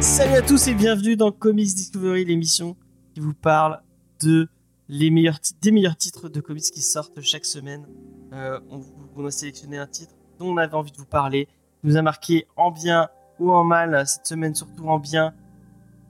[0.00, 2.76] Salut à tous et bienvenue dans Comics Discovery, l'émission
[3.14, 3.80] qui vous parle
[4.20, 4.48] de
[4.90, 7.86] les meilleurs des meilleurs titres de comics qui sortent chaque semaine.
[8.34, 8.82] Euh, on,
[9.16, 11.46] on a sélectionné un titre dont on avait envie de vous parler,
[11.80, 13.08] qui nous a marqué en bien
[13.40, 15.34] ou en mal cette semaine, surtout en bien,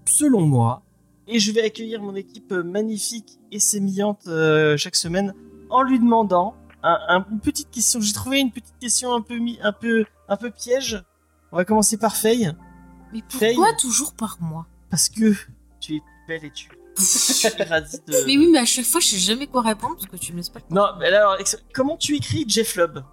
[0.06, 0.82] selon moi.
[1.27, 5.34] Et je vais accueillir mon équipe magnifique et sémillante euh, chaque semaine
[5.70, 8.01] en lui demandant un- un- une petite question.
[8.01, 11.02] J'ai trouvé une petite question un peu, mi- un peu, un peu piège.
[11.52, 12.52] On va commencer par Faye.
[13.12, 13.54] Mais Faye.
[13.54, 14.66] pourquoi toujours par moi?
[14.90, 15.34] Parce que
[15.80, 16.74] tu es belle et tu de...
[18.26, 20.38] Mais oui, mais à chaque fois, je sais jamais quoi répondre parce que tu me
[20.38, 20.74] laisses pas le temps.
[20.74, 21.37] Non, mais alors,
[21.73, 23.04] comment tu écris Jeff Lubb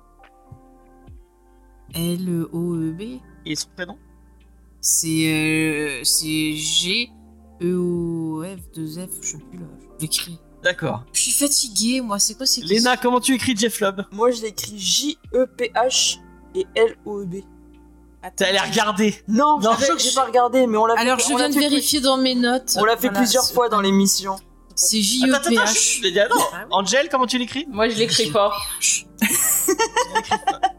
[1.93, 3.19] L-O-E-B.
[3.45, 3.97] Et son prénom?
[4.87, 7.09] C'est euh, c'est G
[7.59, 9.65] E O F 2 F, je sais plus là.
[9.97, 10.37] Je l'écris.
[10.63, 11.03] D'accord.
[11.11, 12.19] Je suis fatiguée, moi.
[12.19, 16.19] C'est quoi ces Léna, comment tu écris Jeff Lubb Moi, je l'écris J-E-P-H
[16.53, 17.37] et L-O-E-B.
[18.35, 19.15] T'as l'air regardé.
[19.27, 21.01] Non, Non, je sais que j'ai pas regardé, mais on l'a fait.
[21.01, 22.75] Alors, je viens de vérifier dans mes notes.
[22.77, 24.35] On l'a fait Voilà, plusieurs fois dans l'émission.
[24.75, 25.75] C'est Attends, attends, attends, J-E-P-H.
[25.75, 26.35] chut, mais attends.
[26.53, 26.67] Ah oui.
[26.69, 27.65] Angel, comment tu l'écris?
[27.71, 28.53] Moi, je l'écris pas.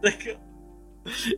[0.02, 0.40] D'accord.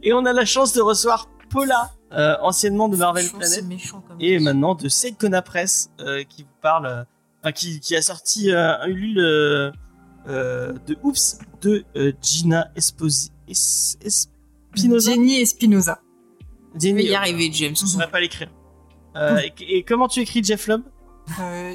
[0.02, 4.16] Et on a la chance de recevoir Paula, euh, anciennement de Marvel Planet, méchant comme
[4.20, 7.04] et maintenant de Seikona Press, euh, qui vous parle, euh,
[7.42, 9.72] enfin qui, qui a sorti un Ulule
[10.26, 11.84] de Oops de
[12.22, 15.10] Gina Esposi, Es- Espinosa.
[15.12, 16.00] Jenny Espinosa.
[16.74, 17.74] Je vais Jenny, y arriver, James.
[17.76, 18.48] Je ne saurais pas l'écrire.
[19.16, 20.68] Et, et comment tu écris Jeff
[21.40, 21.74] Euh,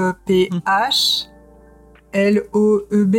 [0.00, 1.26] J-E-P-H
[2.12, 3.16] L-O-E-B.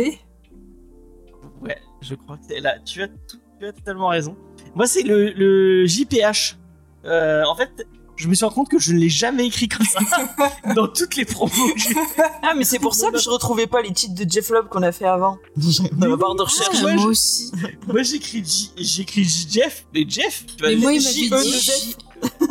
[1.62, 2.78] Ouais, je crois que là.
[2.84, 4.36] Tu as, tout- tu as totalement raison.
[4.74, 6.56] Moi, c'est le, le JPH.
[7.04, 7.70] Euh, en fait,
[8.16, 9.98] je me suis rendu compte que je ne l'ai jamais écrit comme ça
[10.74, 11.50] dans toutes les promos.
[11.74, 12.22] que j'ai fait.
[12.42, 14.82] Ah, mais c'est pour ça que je retrouvais pas les titres de Jeff Lubb qu'on
[14.82, 15.38] a fait avant.
[15.92, 16.82] Dans la barre de Ah, recherche.
[16.82, 17.50] ouais, moi je- aussi.
[17.88, 20.44] Moi, j'écris J- j'écris Jeff, mais Jeff.
[20.56, 21.60] tu vas Mais moi, il m'avait E- dit.
[21.60, 21.96] J-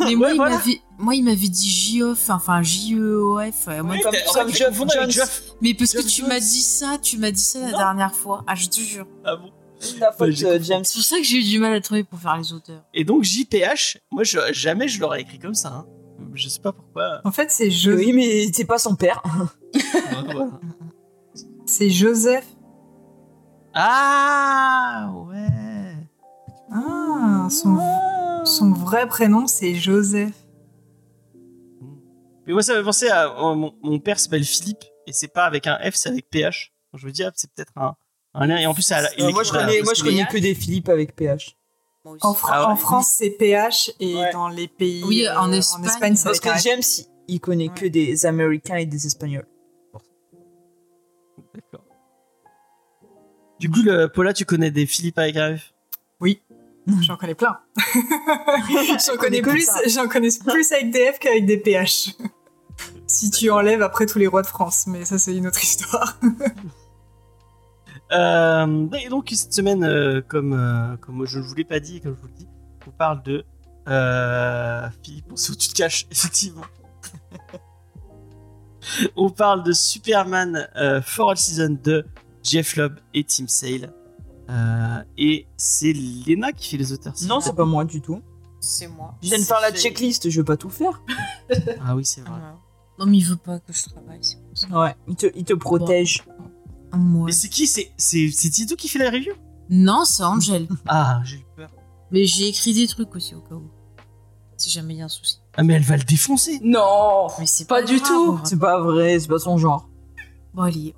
[0.04, 0.56] Mais moi, Ouais, il voilà.
[0.56, 3.66] m'avait, moi, il m'avait dit J-O-F, enfin J-E-O-F.
[3.82, 5.26] moi, comme- comme Jeff Jones.
[5.62, 6.28] Mais parce que tu Jones.
[6.28, 7.78] m'as dit ça, tu m'as dit ça la Non.
[7.78, 8.44] dernière fois.
[8.46, 9.06] Ah, je te jure.
[9.24, 9.50] Ah bon?
[9.98, 10.58] Ta faute, euh.
[10.62, 10.84] James.
[10.84, 12.82] C'est pour ça que j'ai eu du mal à trouver pour faire les auteurs.
[12.94, 15.68] Et donc, JPH, moi, je, jamais je l'aurais écrit comme ça.
[15.68, 15.86] Hein.
[16.34, 17.20] Je sais pas pourquoi.
[17.24, 19.22] En fait, c'est Jo- Oui, mais c'est pas son père.
[21.66, 22.44] C'est Joseph.
[23.74, 25.96] Ah, ouais.
[26.70, 27.78] Ah, son,
[28.44, 30.34] son vrai prénom, c'est Joseph.
[32.46, 33.34] Mais moi, ça m'a pensé à.
[33.40, 36.72] oh, mon, mon père s'appelle Philippe, et c'est pas avec un F, c'est avec PH.
[36.92, 37.94] Donc, je me dis, ah, c'est peut-être un.
[38.34, 40.88] Et en plus, Euh, moi, je connais, parce moi, je que- connais que des Philippe
[40.88, 41.56] avec PH.
[42.04, 42.16] En,
[42.48, 42.72] Ah ouais.
[42.72, 44.32] en France, c'est PH et Ouais.
[44.32, 45.04] dans les pays.
[45.04, 46.16] Oui, en euh, Espagne.
[46.16, 46.60] c'est Parce avec un que.
[46.62, 49.46] James, il- connaît que des Américains et des Espagnols.
[51.54, 51.84] D'accord.
[53.60, 55.72] Du coup, le, Paula, tu connais des Philippe avec un F
[57.02, 57.60] J'en connais plein.
[59.06, 62.10] J'en connais, plus, j'en connais plus avec des F qu'avec des PH.
[63.06, 66.18] si tu enlèves après tous les rois de France, mais ça c'est une autre histoire.
[68.12, 72.00] Euh, et donc, cette semaine, euh, comme, euh, comme je ne vous l'ai pas dit,
[72.00, 72.48] comme je vous le dis,
[72.86, 73.44] on parle de.
[73.88, 76.62] Euh, Philippe, on sait où tu te caches, effectivement.
[79.16, 82.06] on parle de Superman euh, For All Season de
[82.42, 83.92] Jeff Lubb et Tim Sale.
[84.50, 87.14] Euh, et c'est Lena qui fait les auteurs.
[87.26, 88.20] Non, c'est pas moi du tout.
[88.60, 89.14] C'est moi.
[89.22, 91.02] Je viens de faire la checklist, je veux pas tout faire.
[91.84, 92.38] Ah oui, c'est vrai.
[92.98, 94.68] Non, mais il veut pas que je travaille, c'est pour ça.
[94.68, 96.24] Ouais, il te, il te protège.
[96.94, 97.26] Moi.
[97.26, 99.32] Mais c'est qui C'est c'est c'est Tito qui fait la review?
[99.70, 100.66] Non, c'est Angel.
[100.86, 101.70] Ah, j'ai eu peur.
[102.10, 103.70] mais j'ai écrit des trucs aussi au cas où.
[104.58, 105.38] Si jamais il y a un souci.
[105.56, 106.60] Ah, mais elle va le défoncer.
[106.62, 108.32] Non Mais c'est Pas du grave, tout.
[108.36, 109.88] va- C'est pas vrai, c'est pas son genre.
[110.54, 110.94] Bon, allez.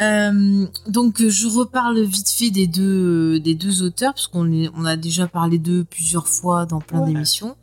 [0.00, 4.84] Euh, donc euh, je reparle vite fait des deux des deux auteurs parce qu'on on
[4.84, 7.06] a déjà parlé d'eux plusieurs fois dans plein Ouais.
[7.14, 7.56] d'émissions.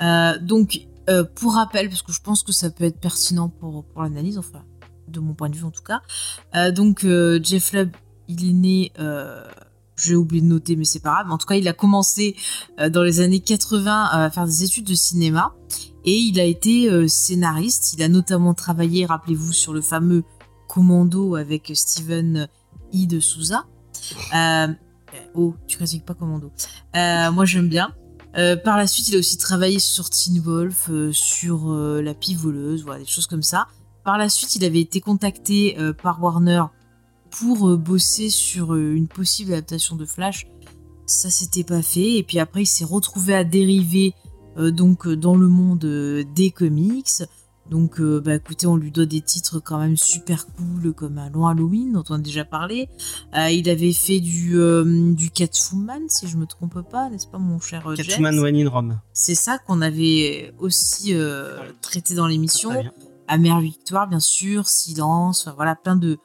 [0.00, 3.84] Euh, donc euh, pour rappel parce que je pense que ça peut être pertinent pour
[3.86, 4.62] pour l'analyse enfin
[5.08, 6.02] de mon point de vue en tout cas.
[6.54, 7.90] Euh, donc euh, Jeff Lubb
[8.28, 9.44] il est né euh,
[9.96, 11.30] j'ai oublié de noter mais c'est pas grave.
[11.30, 12.36] En tout cas il a commencé
[12.90, 15.54] dans les années 80 à faire des études de cinéma
[16.04, 17.94] et il a été scénariste.
[17.94, 20.24] Il a notamment travaillé, rappelez-vous, sur le fameux
[20.68, 22.48] Commando avec Steven
[22.92, 23.06] I.
[23.06, 23.66] de Souza.
[25.34, 26.50] Oh, tu critiques pas Commando.
[26.94, 27.94] Moi, j'aime bien.
[28.64, 32.98] Par la suite, il a aussi travaillé sur Teen Wolf, sur La Pie Voleuse, voilà,
[32.98, 33.68] des choses comme ça.
[34.04, 36.64] Par la suite, il avait été contacté euh, par Warner
[37.30, 40.46] pour euh, bosser sur euh, une possible adaptation de Flash
[41.06, 42.16] ça s'était pas fait.
[42.16, 44.14] Et puis après, il s'est retrouvé à dériver
[44.56, 45.84] donc dans le monde
[46.34, 47.22] des comics.
[47.68, 51.46] Donc, bah écoutez, on lui doit des titres quand même super cool comme un Long
[51.46, 52.88] Halloween dont on a déjà parlé.
[53.34, 54.56] Il avait fait du
[55.14, 58.98] du Catwoman, si je me trompe pas, n'est-ce pas, mon cher Catwoman One in Rome.
[59.12, 61.14] C'est ça qu'on avait aussi
[61.82, 62.70] traité dans l'émission.
[63.28, 66.18] Amère Victoire, bien sûr, Silence, voilà, plein de,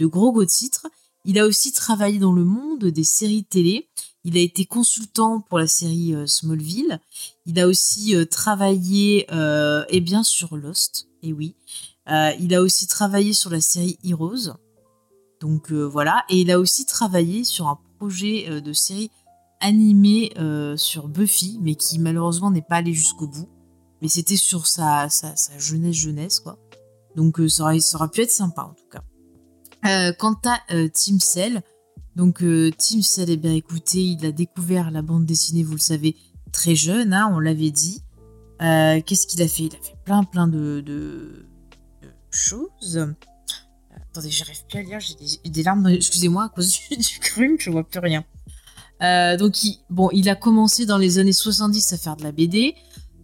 [0.00, 0.86] gros gros titres.
[1.24, 3.88] Il a aussi travaillé dans le monde des séries télé.
[4.24, 7.00] Il a été consultant pour la série euh, Smallville.
[7.46, 11.08] Il a aussi euh, travaillé, euh, eh bien, sur Lost.
[11.22, 11.54] Et oui.
[12.08, 14.54] Euh, il a aussi travaillé sur la série Heroes.
[15.40, 16.24] Donc voilà.
[16.28, 19.10] Et il a aussi travaillé sur un projet de série
[19.60, 20.32] animée
[20.76, 23.48] sur Buffy, mais qui malheureusement n'est pas allé jusqu'au bout.
[24.02, 26.58] Mais c'était sur sa, sa, jeunesse jeunesse quoi.
[27.14, 29.02] Donc euh, ça, aurait, ça aurait pu être sympa en tout cas.
[29.86, 31.62] Euh, quant à euh, Tim Cell,
[32.16, 35.80] donc euh, Tim Cell, eh bien écoutez, il a découvert la bande dessinée, vous le
[35.80, 36.16] savez,
[36.50, 38.02] très jeune, hein, on l'avait dit.
[38.58, 39.64] Qu'est-ce qu'il a fait?
[39.64, 41.46] Il a fait plein plein de, de,
[42.30, 43.06] choses.
[43.94, 47.70] Attendez, j'arrive plus à lire, j'ai des, larmes, excusez-moi, à cause du, du crume, je
[47.70, 48.24] vois plus rien.
[49.38, 49.56] Donc,
[49.90, 52.74] bon, il a commencé dans les années 70 à faire de la BD.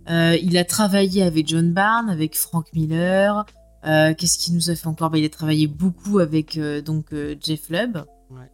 [0.08, 3.44] Euh, il a travaillé avec John Barnes, avec Frank Miller.
[3.84, 5.10] Euh, Qu'est-ce qu'il nous a fait encore?
[5.10, 8.04] Bah, Il a travaillé beaucoup avec euh, donc Jeff Lubb.
[8.30, 8.50] Ouais.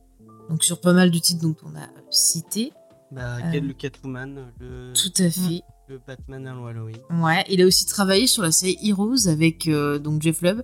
[0.51, 2.73] Donc sur pas mal de titres dont on a cité.
[3.11, 5.63] Bah, le Catwoman, le, Tout à fait.
[5.89, 6.99] le Batman à Halloween.
[7.11, 9.69] Ouais, il a aussi travaillé sur la série Heroes avec
[10.03, 10.63] donc Jeff Lubb,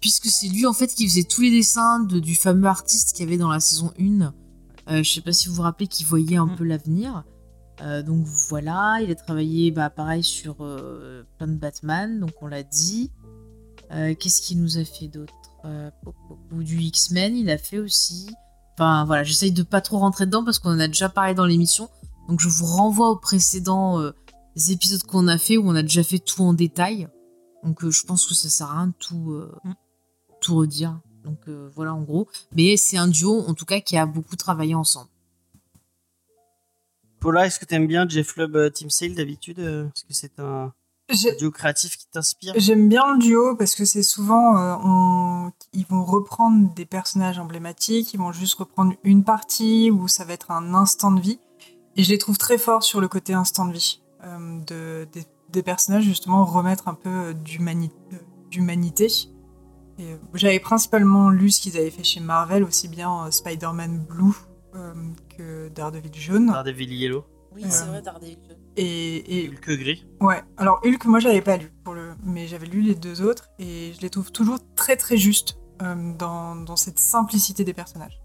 [0.00, 3.26] puisque c'est lui en fait qui faisait tous les dessins de, du fameux artiste qu'il
[3.26, 4.32] y avait dans la saison 1.
[4.90, 6.56] Euh, je sais pas si vous vous rappelez qu'il voyait un Mm.
[6.56, 7.24] peu l'avenir.
[7.80, 12.46] Euh, donc voilà, il a travaillé bah, pareil sur euh, plein de Batman, donc on
[12.46, 13.10] l'a dit.
[13.92, 15.34] Euh, Qu'est-ce qu'il nous a fait d'autre?
[16.50, 18.28] Ou du X-Men, il a fait aussi.
[18.74, 21.46] Enfin voilà, j'essaye de pas trop rentrer dedans parce qu'on en a déjà parlé dans
[21.46, 21.88] l'émission.
[22.28, 24.02] Donc je vous renvoie aux précédents
[24.68, 27.06] épisodes qu'on a fait où on a déjà fait tout en détail.
[27.62, 29.72] Donc je pense que ça sert à rien de tout, Mm.
[30.40, 30.98] tout redire.
[31.22, 32.26] Donc voilà en gros.
[32.56, 35.10] Mais c'est un duo en tout cas qui a beaucoup travaillé ensemble.
[37.22, 40.38] Paula, est-ce que t'aimes bien Jeff Lubb, euh, Tim Sale d'habitude euh, Est-ce que c'est
[40.40, 40.72] un
[41.38, 45.86] duo créatif qui t'inspire J'aime bien le duo parce que c'est souvent, euh, on- ils
[45.86, 50.50] vont reprendre des personnages emblématiques, ils vont juste reprendre une partie où ça va être
[50.50, 51.38] un instant de vie.
[51.96, 55.24] Et je les trouve très forts sur le côté instant de vie euh, de, des,
[55.50, 58.16] des personnages, justement, remettre un peu euh, d'humani- euh,
[58.50, 59.08] d'humanité.
[60.00, 64.32] Euh, J'avais principalement lu ce qu'ils avaient fait chez Marvel, aussi bien euh, Spider-Man Blue
[64.74, 64.94] euh,
[65.36, 66.46] que Daredevil Jaune.
[66.46, 67.24] Daredevil Yellow,
[67.54, 68.38] Oui, c'est vrai, Daredevil.
[68.76, 70.06] Et, et Hulk Gris.
[70.20, 72.14] Ouais, alors Hulk, moi j'avais pas lu, pour le...
[72.24, 76.14] mais j'avais lu les deux autres et je les trouve toujours très très justes euh,
[76.16, 78.20] dans, dans cette simplicité des personnages.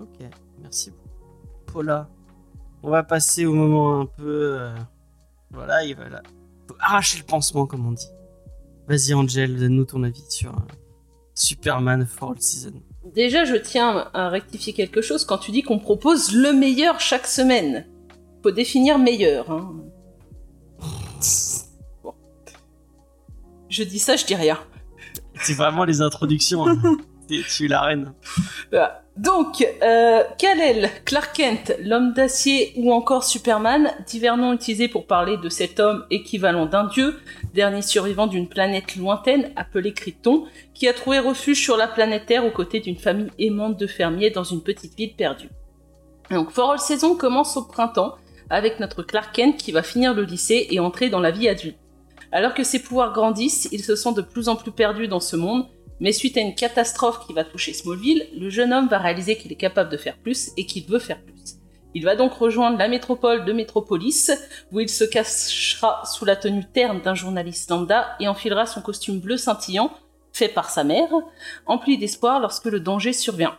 [0.00, 0.18] Ok,
[0.60, 1.08] merci beaucoup.
[1.66, 2.08] Paula,
[2.82, 4.58] on va passer au moment un peu...
[4.60, 4.74] euh,
[5.52, 6.22] Voilà, il va là.
[6.80, 8.08] Arracher le pansement, comme on dit.
[8.88, 10.60] Vas-y, Angel, donne-nous ton avis sur euh,
[11.34, 12.72] Superman for All Season.
[13.14, 17.26] Déjà, je tiens à rectifier quelque chose quand tu dis qu'on propose le meilleur chaque
[17.26, 17.86] semaine.
[18.42, 19.50] Faut définir meilleur.
[19.50, 19.72] Hein.
[22.02, 22.14] Bon.
[23.68, 24.58] Je dis ça, je dis rien.
[25.40, 26.66] C'est vraiment les introductions.
[26.68, 26.76] hein.
[27.28, 28.12] Tu es la reine.
[28.70, 29.03] Voilà.
[29.16, 35.36] Donc, euh, Kal-El, Clark Kent, l'homme d'acier ou encore Superman, divers noms utilisés pour parler
[35.36, 37.20] de cet homme équivalent d'un dieu,
[37.54, 42.44] dernier survivant d'une planète lointaine appelée Krypton, qui a trouvé refuge sur la planète Terre
[42.44, 45.48] aux côtés d'une famille aimante de fermiers dans une petite ville perdue.
[46.32, 48.16] Donc, For All Season commence au printemps
[48.50, 51.78] avec notre Clark Kent qui va finir le lycée et entrer dans la vie adulte.
[52.32, 55.36] Alors que ses pouvoirs grandissent, il se sent de plus en plus perdu dans ce
[55.36, 55.66] monde
[56.00, 59.52] mais suite à une catastrophe qui va toucher Smallville, le jeune homme va réaliser qu'il
[59.52, 61.58] est capable de faire plus et qu'il veut faire plus.
[61.94, 64.32] Il va donc rejoindre la métropole de Métropolis,
[64.72, 69.20] où il se cachera sous la tenue terne d'un journaliste lambda et enfilera son costume
[69.20, 69.92] bleu scintillant,
[70.32, 71.10] fait par sa mère,
[71.66, 73.56] empli d'espoir lorsque le danger survient.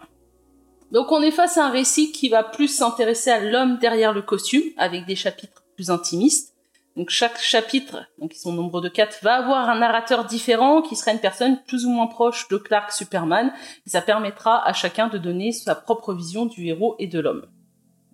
[0.91, 4.21] Donc on est face à un récit qui va plus s'intéresser à l'homme derrière le
[4.21, 6.54] costume, avec des chapitres plus intimistes,
[6.95, 10.81] donc chaque chapitre, donc ils sont au nombre de quatre, va avoir un narrateur différent
[10.81, 13.51] qui sera une personne plus ou moins proche de Clark Superman.
[13.85, 17.47] Et ça permettra à chacun de donner sa propre vision du héros et de l'homme.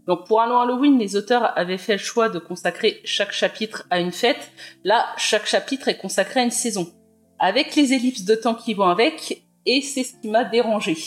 [0.07, 3.85] Donc pour un long Halloween, les auteurs avaient fait le choix de consacrer chaque chapitre
[3.91, 4.49] à une fête.
[4.83, 6.91] Là, chaque chapitre est consacré à une saison,
[7.37, 10.97] avec les ellipses de temps qui vont avec, et c'est ce qui m'a dérangé.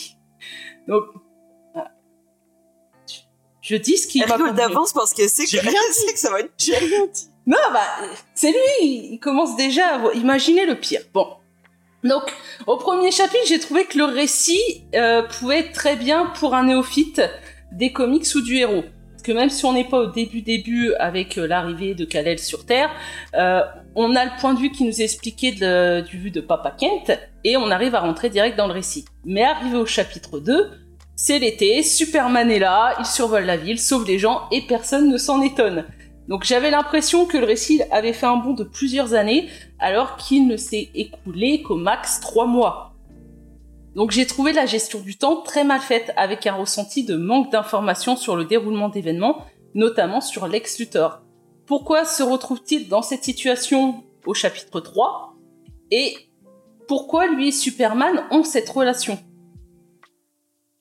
[0.86, 1.02] Donc,
[3.62, 6.18] je dis ce qui Elle m'a rigole d'avance parce qu'elle sait que, elle sait que
[6.18, 6.54] ça va être.
[7.46, 7.80] Non, bah,
[8.34, 11.00] c'est lui, il commence déjà à imaginer le pire.
[11.12, 11.28] Bon.
[12.02, 12.22] Donc,
[12.66, 16.64] au premier chapitre, j'ai trouvé que le récit euh, pouvait être très bien pour un
[16.64, 17.22] néophyte
[17.72, 18.84] des comics ou du héros.
[19.10, 22.38] Parce que même si on n'est pas au début début avec euh, l'arrivée de Kal-El
[22.38, 22.90] sur Terre,
[23.34, 23.62] euh,
[23.94, 27.18] on a le point de vue qui nous est expliqué du vue de Papa Kent
[27.42, 29.06] et on arrive à rentrer direct dans le récit.
[29.24, 30.70] Mais arrivé au chapitre 2,
[31.16, 35.16] c'est l'été, Superman est là, il survole la ville, sauve les gens et personne ne
[35.16, 35.84] s'en étonne.
[36.28, 40.46] Donc j'avais l'impression que le récit avait fait un bond de plusieurs années alors qu'il
[40.46, 42.94] ne s'est écoulé qu'au max trois mois.
[43.94, 47.52] Donc j'ai trouvé la gestion du temps très mal faite avec un ressenti de manque
[47.52, 51.20] d'informations sur le déroulement d'événements, notamment sur Lex Luthor.
[51.66, 55.34] Pourquoi se retrouve-t-il dans cette situation au chapitre 3
[55.90, 56.16] Et
[56.88, 59.18] pourquoi lui et Superman ont cette relation?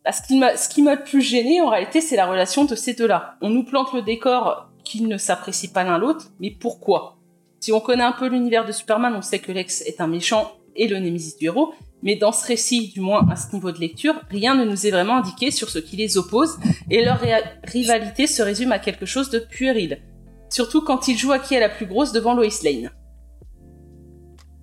[0.06, 3.36] Que ce qui m'a le plus gêné en réalité c'est la relation de ces deux-là.
[3.42, 7.18] On nous plante le décor qu'ils ne s'apprécient pas l'un l'autre, mais pourquoi?
[7.60, 10.52] Si on connaît un peu l'univers de Superman, on sait que Lex est un méchant
[10.76, 13.80] et le némésis du héros, mais dans ce récit, du moins à ce niveau de
[13.80, 16.58] lecture, rien ne nous est vraiment indiqué sur ce qui les oppose,
[16.90, 17.20] et leur
[17.64, 20.02] rivalité se résume à quelque chose de puéril.
[20.50, 22.92] Surtout quand ils jouent à qui est la plus grosse devant Lois Lane.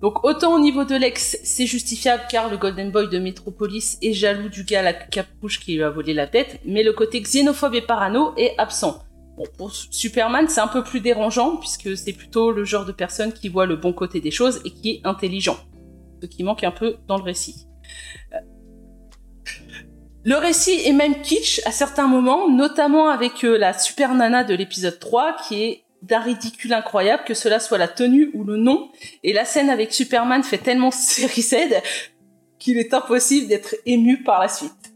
[0.01, 4.13] Donc autant au niveau de Lex, c'est justifiable car le Golden Boy de Metropolis est
[4.13, 7.75] jaloux du gars à la qui lui a volé la tête, mais le côté xénophobe
[7.75, 9.03] et parano est absent.
[9.37, 13.31] Bon, pour Superman, c'est un peu plus dérangeant puisque c'est plutôt le genre de personne
[13.31, 15.57] qui voit le bon côté des choses et qui est intelligent.
[16.21, 17.67] Ce qui manque un peu dans le récit.
[18.33, 18.37] Euh,
[20.23, 24.53] Le récit est même kitsch à certains moments, notamment avec euh, la super nana de
[24.53, 28.91] l'épisode 3 qui est d'un ridicule incroyable que cela soit la tenue ou le nom.
[29.23, 31.55] Et la scène avec Superman fait tellement série Z
[32.59, 34.90] qu'il est impossible d'être ému par la suite.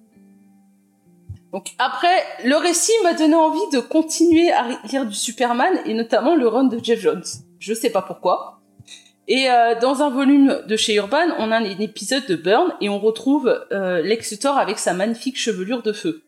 [1.55, 6.35] Donc après, le récit m'a donné envie de continuer à lire du Superman et notamment
[6.35, 7.23] le run de Jeff Jones.
[7.59, 8.59] Je sais pas pourquoi.
[9.29, 12.89] Et euh, dans un volume de chez Urban, on a un épisode de Burn et
[12.89, 16.23] on retrouve euh, Lex Luthor avec sa magnifique chevelure de feu.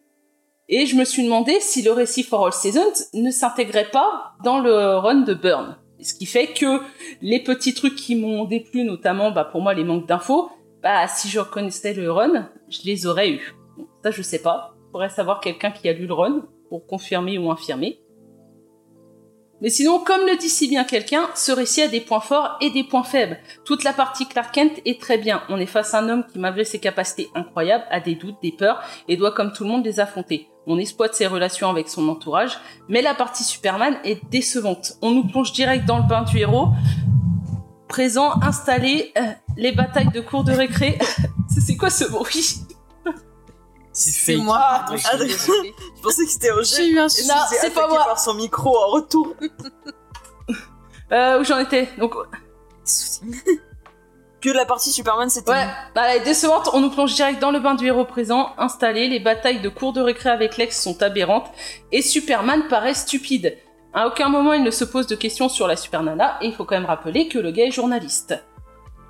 [0.70, 4.60] Et je me suis demandé si le récit For All Seasons ne s'intégrait pas dans
[4.60, 5.76] le run de Burn.
[6.02, 6.80] Ce qui fait que
[7.22, 10.50] les petits trucs qui m'ont déplu, notamment bah, pour moi les manques d'infos,
[10.82, 13.54] bah si je reconnaissais le run, je les aurais eu.
[13.78, 14.77] Bon, ça je sais pas.
[14.92, 18.00] Faudrait savoir quelqu'un qui a lu le run pour confirmer ou infirmer.
[19.62, 22.70] Mais sinon, comme le dit si bien quelqu'un, ce récit a des points forts et
[22.70, 23.40] des points faibles.
[23.66, 25.42] Toute la partie Clark Kent est très bien.
[25.50, 28.52] On est face à un homme qui, malgré ses capacités incroyables, a des doutes, des
[28.52, 30.48] peurs et doit, comme tout le monde, les affronter.
[30.68, 34.94] On exploite ses relations avec son entourage, mais la partie Superman est décevante.
[35.02, 36.68] On nous plonge direct dans le bain du héros.
[37.88, 39.22] Présent, installé, euh,
[39.56, 41.00] les batailles de cours de récré.
[41.50, 42.67] C'est quoi ce bruit?
[43.98, 44.44] C'est C'est fake.
[44.44, 44.60] moi.
[44.62, 45.18] Ah, pardon, ah,
[45.98, 46.76] je pensais que c'était Roger.
[46.76, 47.32] J'ai eu un souci.
[47.60, 48.06] c'est pas moi.
[48.06, 49.36] par son micro en retour.
[51.12, 52.14] euh, Où j'en étais Donc,
[54.40, 55.50] Que la partie Superman, c'était.
[55.50, 56.70] Ouais, bah, elle est décevante.
[56.74, 59.08] On nous plonge direct dans le bain du héros présent, installé.
[59.08, 61.50] Les batailles de cours de récré avec Lex sont aberrantes.
[61.92, 63.58] Et Superman paraît stupide.
[63.96, 66.38] À aucun moment il ne se pose de questions sur la Super Nana.
[66.42, 68.36] Et il faut quand même rappeler que le gars est journaliste.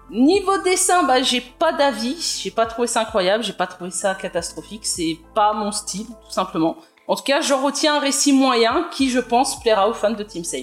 [0.09, 2.39] Niveau dessin, bah j'ai pas d'avis.
[2.41, 3.43] J'ai pas trouvé ça incroyable.
[3.43, 4.85] J'ai pas trouvé ça catastrophique.
[4.85, 6.77] C'est pas mon style, tout simplement.
[7.07, 10.23] En tout cas, j'en retiens un récit moyen qui, je pense, plaira aux fans de
[10.23, 10.61] Team Sale.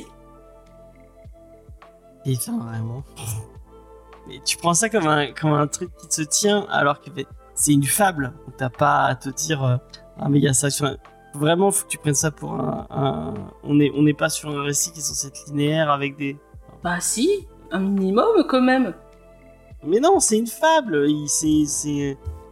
[2.27, 3.03] Et enfin, vraiment.
[4.27, 7.11] Mais tu prends ça comme un, comme un truc qui te tient alors que
[7.55, 8.33] c'est une fable.
[8.57, 9.77] T'as pas à te dire euh,
[10.19, 10.97] ah mais il y a ça sur un-
[11.35, 12.87] Vraiment, faut que tu prennes ça pour un.
[12.91, 13.35] un-
[13.65, 16.39] On n'est on n'est pas sur un récit qui est censé être linéaire avec des.
[16.83, 18.95] Bah si, un minimum quand même.
[19.87, 21.07] Mais non, c'est une fable.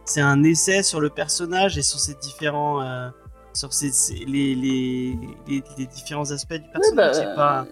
[0.05, 3.09] C'est un essai sur le personnage et sur ses différents euh,
[3.53, 6.95] sur ses, ses- les, les, les les différents aspects du Ouais, personnage.
[6.95, 7.65] bah, C'est pas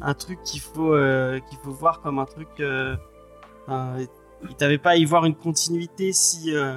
[0.00, 2.94] un truc qu'il faut euh, qu'il faut voir comme un truc euh,
[4.48, 6.76] il t'avait pas à y voir une continuité si euh,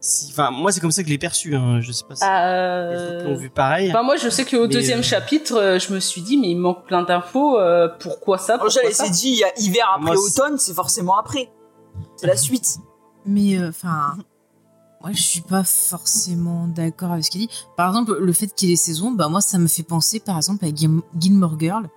[0.00, 1.80] si enfin moi c'est comme ça que je l'ai perçu hein.
[1.80, 4.44] je sais pas si Ah, les autres euh, l'ont vu pareil Enfin, moi, je sais
[4.44, 7.58] qu'au deuxième euh, chapitre, euh, je me suis dit, mais il manque plein d'infos.
[7.58, 10.74] euh, pourquoi ça pourquoi elle s'est dit, il y a hiver après Moi, automne, c'est
[10.74, 11.50] forcément après.
[12.16, 12.78] C'est la suite.
[13.26, 14.16] Mais euh, enfin,
[15.00, 17.50] moi je suis pas forcément d'accord avec ce qu'il dit.
[17.76, 20.20] Par exemple, le fait qu'il y ait des saisons, bah moi ça me fait penser
[20.20, 21.88] par exemple à Gil- Gilmore Girl,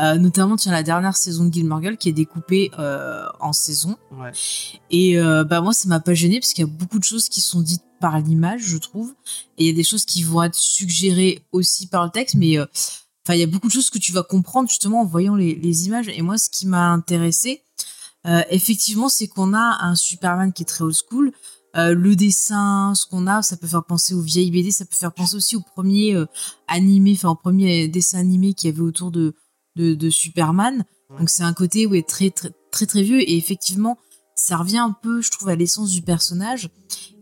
[0.00, 3.96] Euh, notamment tiens la dernière saison de Gilmore Girl qui est découpée euh, en saisons.
[4.12, 4.30] Ouais.
[4.90, 7.28] Et euh, bah moi ça m'a pas gêné parce qu'il y a beaucoup de choses
[7.28, 9.12] qui sont dites par l'image, je trouve,
[9.58, 12.56] et il y a des choses qui vont être suggérées aussi par le texte, mais
[12.58, 12.64] euh,
[13.24, 15.54] enfin il y a beaucoup de choses que tu vas comprendre justement en voyant les,
[15.56, 16.08] les images.
[16.08, 17.64] Et moi ce qui m'a intéressé,
[18.28, 21.32] euh, effectivement, c'est qu'on a un Superman qui est très old school.
[21.76, 24.96] Euh, le dessin, ce qu'on a, ça peut faire penser aux vieilles BD, ça peut
[24.96, 26.26] faire penser aussi au premier euh,
[26.66, 29.34] animé, enfin au premier dessin animé qu'il y avait autour de,
[29.76, 30.84] de, de Superman.
[31.18, 33.98] Donc c'est un côté où est très très très très vieux et effectivement
[34.34, 36.70] ça revient un peu, je trouve, à l'essence du personnage.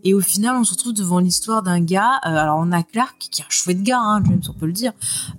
[0.06, 2.20] Et au final, on se retrouve devant l'histoire d'un gars.
[2.24, 4.72] euh, alors, on a Clark, qui est un chouette gars, hein, James, on peut le
[4.72, 4.92] dire.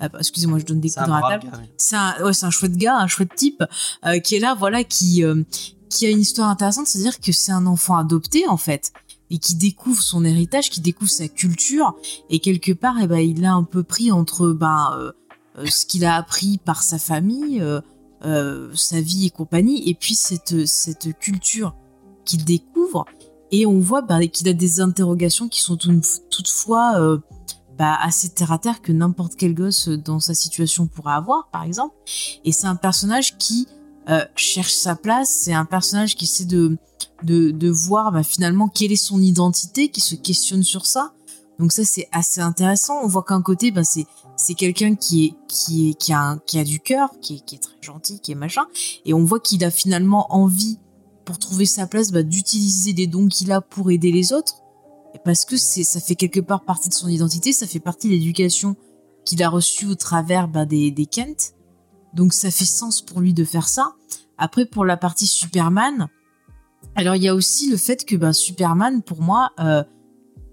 [0.04, 1.70] Euh, excusez-moi, je donne des coups dans la table oui.
[1.78, 3.64] c'est un, ouais, c'est un chouette gars, un chouette type,
[4.06, 5.24] euh, qui est là, voilà, qui,
[5.90, 8.92] qui a une histoire intéressante, c'est-à-dire que c'est un enfant adopté, en fait,
[9.30, 11.96] et qui découvre son héritage, qui découvre sa culture,
[12.30, 15.14] et quelque part, eh ben, il a un peu pris entre, ben,
[15.64, 17.64] ce qu'il a appris par sa famille,
[18.22, 21.74] sa vie et compagnie, et puis cette, cette culture
[22.26, 23.06] qu'il découvre,
[23.52, 27.18] et on voit ben, qu'il a des interrogations qui sont tout- toutefois euh,
[27.78, 31.64] bah, assez terre à terre que n'importe quel gosse dans sa situation pourrait avoir, par
[31.64, 31.96] exemple.
[32.44, 33.68] Et c'est un personnage qui
[34.10, 36.78] euh, cherche sa place, c'est un personnage qui essaie de,
[37.70, 41.14] voir bah, finalement quelle est son identité, qui se questionne sur ça.
[41.60, 43.00] Donc ça c'est assez intéressant.
[43.04, 45.36] On voit qu'un côté, bah, c'est quelqu'un qui
[46.12, 48.66] a du cœur, qui est très gentil, qui est machin,
[49.06, 50.80] et on voit qu'il a finalement envie
[51.28, 54.64] pour trouver sa place bah, d'utiliser les dons qu'il a pour aider les autres
[55.26, 58.78] parce que ça fait quelque part partie de son identité, ça fait partie de l'éducation
[59.26, 61.54] qu'il a reçue au travers bah, des, des Kent.
[62.14, 63.96] Donc ça fait sens pour lui de faire ça.
[64.38, 66.08] Après pour la partie Superman,
[66.96, 69.84] alors il y a aussi le fait que bah, Superman pour moi, euh,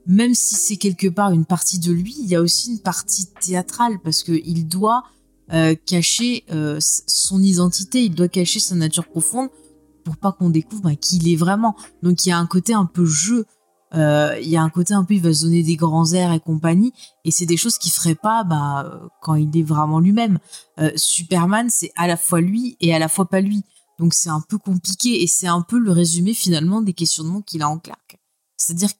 [0.06, 3.26] même si c'est quelque part une partie de lui, il y a aussi une partie
[3.40, 5.04] théâtrale parce que il doit
[5.52, 9.50] euh, cacher euh, son identité, il doit cacher sa nature profonde
[10.04, 11.74] pour pas qu'on découvre bah, qui il est vraiment.
[12.02, 13.46] Donc il y a un côté un peu jeu
[13.94, 16.32] euh, il y a un côté un peu, il va se donner des grands airs
[16.32, 16.92] et compagnie,
[17.24, 20.38] et c'est des choses qu'il ferait pas bah, euh, quand il est vraiment lui-même.
[20.80, 23.62] Euh, Superman, c'est à la fois lui et à la fois pas lui.
[23.98, 27.62] Donc c'est un peu compliqué, et c'est un peu le résumé finalement des questionnements qu'il
[27.62, 28.18] a en Clark.
[28.56, 28.90] C'est-à-dire,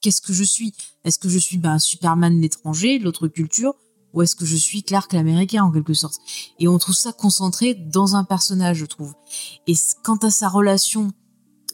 [0.00, 0.72] qu'est-ce que je suis?
[1.04, 3.74] Est-ce que je suis bah, Superman l'étranger, l'autre culture,
[4.12, 6.18] ou est-ce que je suis Clark l'américain en quelque sorte
[6.58, 9.14] Et on trouve ça concentré dans un personnage, je trouve.
[9.66, 11.12] Et quant à sa relation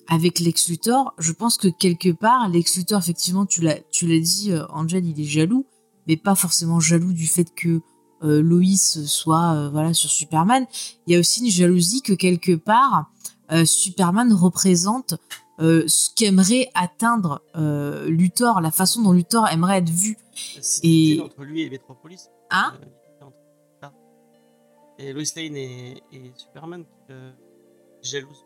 [0.08, 4.20] avec Lex Luthor, je pense que quelque part, Lex Luthor, effectivement, tu l'as, tu l'as
[4.20, 5.66] dit, euh, Angel, il est jaloux,
[6.06, 7.80] mais pas forcément jaloux du fait que
[8.22, 10.66] euh, Loïs soit euh, voilà sur Superman.
[11.06, 13.10] Il y a aussi une jalousie que quelque part,
[13.52, 15.14] euh, Superman représente
[15.58, 17.40] ce qu'aimerait atteindre
[18.08, 20.18] Luthor, la façon dont Luthor aimerait être vu.
[20.60, 22.28] C'est Et- entre lui et Metropolis.
[22.50, 22.74] Hein
[23.22, 23.26] Euh,
[23.82, 23.92] ah.
[24.98, 27.32] Et Lois Lane et, et Superman euh,
[28.02, 28.44] jalouse.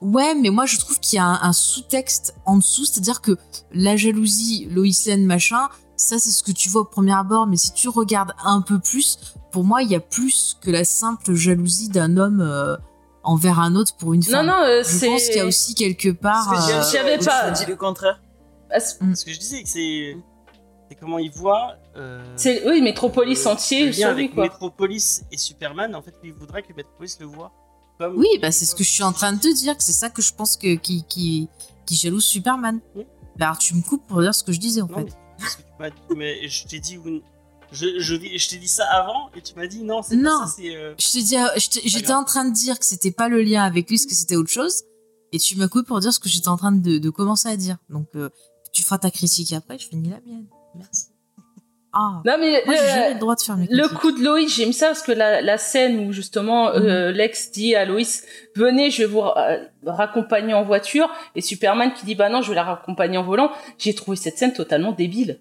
[0.00, 3.36] Ouais, mais moi je trouve qu'il y a un, un sous-texte en dessous, c'est-à-dire que
[3.72, 7.56] la jalousie, Lois Lane, machin, ça c'est ce que tu vois au premier abord, mais
[7.56, 9.18] si tu regardes un peu plus,
[9.52, 12.76] pour moi il y a plus que la simple jalousie d'un homme euh,
[13.22, 14.46] envers un autre pour une Non, femme.
[14.46, 15.06] non, euh, je c'est.
[15.06, 16.46] pense qu'il y a aussi quelque part.
[16.50, 18.20] Parce que euh, j'y avais pas- dit le contraire.
[18.70, 20.16] Ah, c'est- Ce que je disais, que c'est
[20.88, 21.76] c'est comment il voit.
[21.96, 24.44] euh, C'est oui, Métropolis le- entier le lien sur lui avec quoi.
[24.44, 25.94] Metropolis et Superman.
[25.94, 27.52] En fait, lui il voudrait que Metropolis le voit
[27.98, 28.16] comme.
[28.16, 30.10] Oui, bah c'est ce que je suis en train de te dire, que c'est ça
[30.10, 31.48] que je pense que qui qui
[31.86, 32.80] qui jalouse Superman.
[32.94, 33.04] Oui.
[33.38, 35.16] Bah alors tu me coupes pour dire ce que je disais en Non, fait.
[35.80, 36.98] mais que tu mais je t'ai dit.
[36.98, 37.22] oui.
[37.72, 40.38] Je, je, je t'ai dit ça avant et tu m'as dit non, c'est Non.
[40.40, 40.76] pas ça, c'est.
[40.76, 41.48] euh, Je t'ai dit, euh,
[41.84, 44.50] j'étais en train de dire que c'était pas le lien avec lui, que c'était autre
[44.50, 44.84] chose,
[45.32, 47.56] et tu m'as coupé pour dire ce que j'étais en train de, de commencer à
[47.56, 47.76] dire.
[47.90, 48.30] Donc euh,
[48.72, 50.46] tu feras ta critique après, je finis la mienne.
[50.76, 51.06] Merci.
[51.98, 54.22] Ah, Non mais moi j'ai jamais le, le droit de faire mes le coup de
[54.22, 57.16] Loïs, j'aime ça parce que la, la scène où justement euh, Mhm.
[57.16, 58.22] Lex dit à Loïs
[58.54, 62.50] venez, je vais vous ra- raccompagner en voiture et Superman qui dit bah non, je
[62.50, 63.50] vais la raccompagner en volant.
[63.78, 65.40] J'ai trouvé cette scène totalement débile.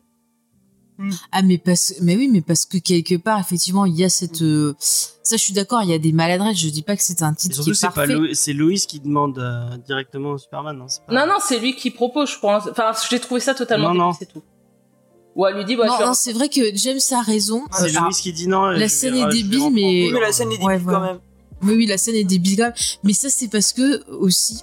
[1.33, 4.41] Ah mais parce, mais oui, mais parce que quelque part effectivement il y a cette,
[4.41, 6.57] euh, ça je suis d'accord, il y a des maladresses.
[6.57, 8.15] Je dis pas que c'est un titre qui est parfait.
[8.33, 10.79] C'est Loïs qui demande euh, directement au Superman.
[11.05, 12.67] pas- Non non, c'est lui qui propose, je pense.
[12.71, 14.13] Enfin, j'ai trouvé ça totalement Non, débile, non.
[14.17, 14.41] c'est tout.
[15.35, 17.63] Ou elle lui dit bah non, c'est vrai que James a raison.
[17.77, 18.67] C'est Euh, Loïs qui dit non.
[18.67, 21.19] la scène est vais débile, mais- Oui, mais la scène est débile quand même.
[21.63, 22.73] Oui, oui, la scène est débile quand même.
[23.03, 24.59] Mais ça, c'est parce que aussi,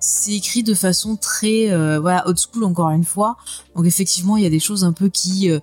[0.00, 3.36] c'est écrit de façon très, euh, voilà, old school encore une fois.
[3.74, 5.60] Donc effectivement, il y a des choses un peu qui, euh,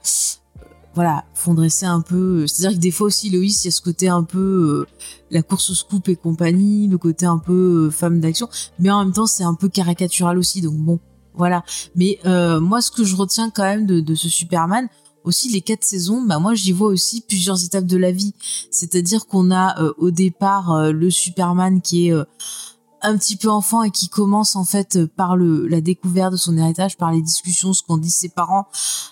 [0.96, 2.46] voilà, font dresser un peu.
[2.46, 4.88] C'est-à-dire que des fois aussi, Loïs, il y a ce côté un peu euh,
[5.32, 8.50] la course au scoop et compagnie, le côté un peu euh, femme d'action.
[8.78, 10.62] Mais en même temps, c'est un peu caricatural aussi.
[10.62, 11.00] Donc bon,
[11.36, 11.63] voilà.
[11.96, 14.88] Mais euh, moi, ce que je retiens quand même de, ce Superman.
[15.24, 18.34] Aussi les quatre saisons, bah moi j'y vois aussi plusieurs étapes de la vie.
[18.72, 22.13] C'est-à-dire qu'on a euh, au départ euh, le Superman qui est
[23.02, 26.58] un petit peu enfant et qui commence en fait par le la découverte de son
[26.58, 28.67] héritage, par les discussions, ce qu'ont dit ses parents,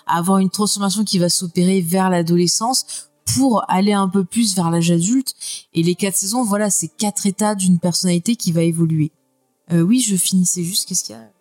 [0.06, 4.70] à avoir une transformation qui va s'opérer vers l'adolescence pour aller un peu plus vers
[4.70, 5.32] l'âge adulte.
[5.72, 9.12] Et les quatre saisons, voilà, c'est quatre états d'une personnalité qui va évoluer.
[9.70, 10.86] Oui, je finissais juste.
[10.86, 11.31] Qu'est-ce qu'il y a?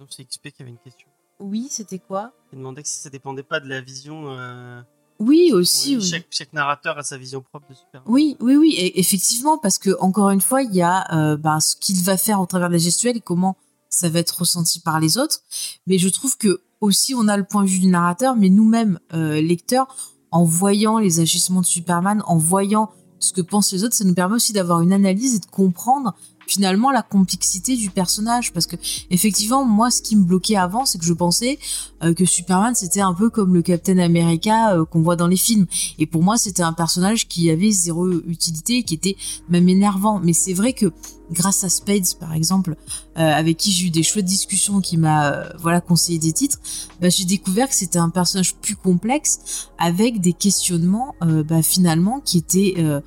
[0.00, 1.06] Non, C'est XP qui avait une question.
[1.40, 2.32] Oui, c'était quoi?
[2.52, 4.80] Il demandait que si ça dépendait pas de la vision euh,
[5.18, 5.96] Oui, aussi.
[5.96, 6.02] oui.
[6.04, 8.06] Chaque, chaque narrateur a sa vision propre de Superman.
[8.10, 11.60] Oui, oui, oui, et effectivement, parce que encore une fois, il y a euh, ben,
[11.60, 13.56] ce qu'il va faire au travers de la gestuelle et comment
[13.88, 15.40] ça va être ressenti par les autres.
[15.86, 18.98] Mais je trouve que aussi on a le point de vue du narrateur, mais nous-mêmes
[19.14, 19.86] euh, lecteurs,
[20.30, 24.14] en voyant les agissements de Superman, en voyant ce que pensent les autres, ça nous
[24.14, 26.14] permet aussi d'avoir une analyse et de comprendre
[26.46, 28.52] finalement la complexité du personnage.
[28.52, 28.76] Parce que
[29.10, 31.58] effectivement moi ce qui me bloquait avant c'est que je pensais
[32.02, 35.36] euh, que Superman c'était un peu comme le Captain America euh, qu'on voit dans les
[35.36, 35.66] films.
[35.98, 39.16] Et pour moi c'était un personnage qui avait zéro utilité qui était
[39.48, 40.20] même énervant.
[40.20, 40.92] Mais c'est vrai que
[41.30, 42.76] grâce à Spades par exemple
[43.18, 46.58] euh, avec qui j'ai eu des chouettes discussions qui m'a euh, voilà conseillé des titres
[47.00, 52.20] bah, j'ai découvert que c'était un personnage plus complexe avec des questionnements euh, bah, finalement
[52.20, 53.00] qui étaient euh,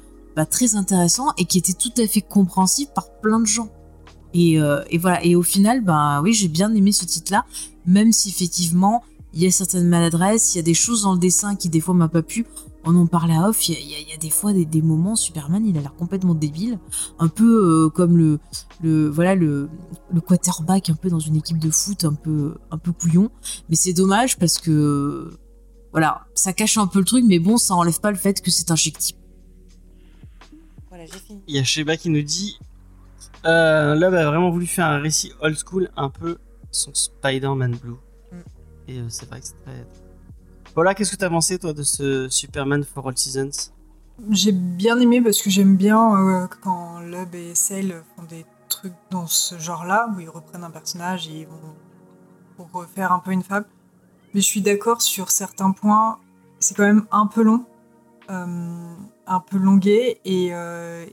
[0.46, 3.70] très intéressants et qui étaient tout à fait compréhensibles par plein de gens.
[4.34, 5.24] Et, euh, et voilà.
[5.26, 7.46] Et au final bah oui j'ai bien aimé ce titre là
[7.86, 11.20] même si effectivement il y a certaines maladresses il y a des choses dans le
[11.20, 12.46] dessin qui des fois m'a pas plu.
[12.86, 15.78] On en parlait à off, il y a des fois des, des moments, Superman, il
[15.78, 16.80] a l'air complètement débile,
[17.20, 17.44] un peu
[17.86, 18.40] euh, comme le,
[18.82, 19.70] le voilà le,
[20.14, 23.32] le quarterback un peu dans une équipe de foot, un peu un peu couillon.
[23.70, 25.30] Mais c'est dommage parce que
[25.92, 28.50] voilà, ça cache un peu le truc, mais bon, ça enlève pas le fait que
[28.50, 29.18] c'est un chic type.
[31.00, 31.42] Voilà, j'ai fini.
[31.48, 32.60] Il y a Sheba qui nous dit
[33.46, 36.38] euh, Love a vraiment voulu faire un récit old school, un peu
[36.72, 37.96] son Spider-Man Blue.
[38.32, 38.36] Mm.
[38.90, 39.88] Et euh, c'est vrai que c'est très.
[40.76, 43.72] Voilà, qu'est-ce que t'as pensé toi de ce Superman for All Seasons?
[44.30, 48.94] J'ai bien aimé parce que j'aime bien euh, quand Lub et Sale font des trucs
[49.10, 51.76] dans ce genre-là, où ils reprennent un personnage et ils vont
[52.58, 53.68] pour refaire un peu une fable.
[54.34, 56.20] Mais je suis d'accord sur certains points,
[56.60, 57.66] c'est quand même un peu long,
[58.30, 58.94] euh,
[59.30, 61.06] un peu longué, et, euh,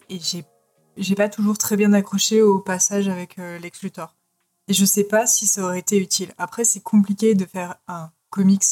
[0.97, 4.17] j'ai, pas toujours très bien accroché au passage avec euh, Lex Luthor.
[4.69, 6.33] Et je sais pas si ça aurait été utile.
[6.39, 8.65] Après, c'est compliqué de faire un comics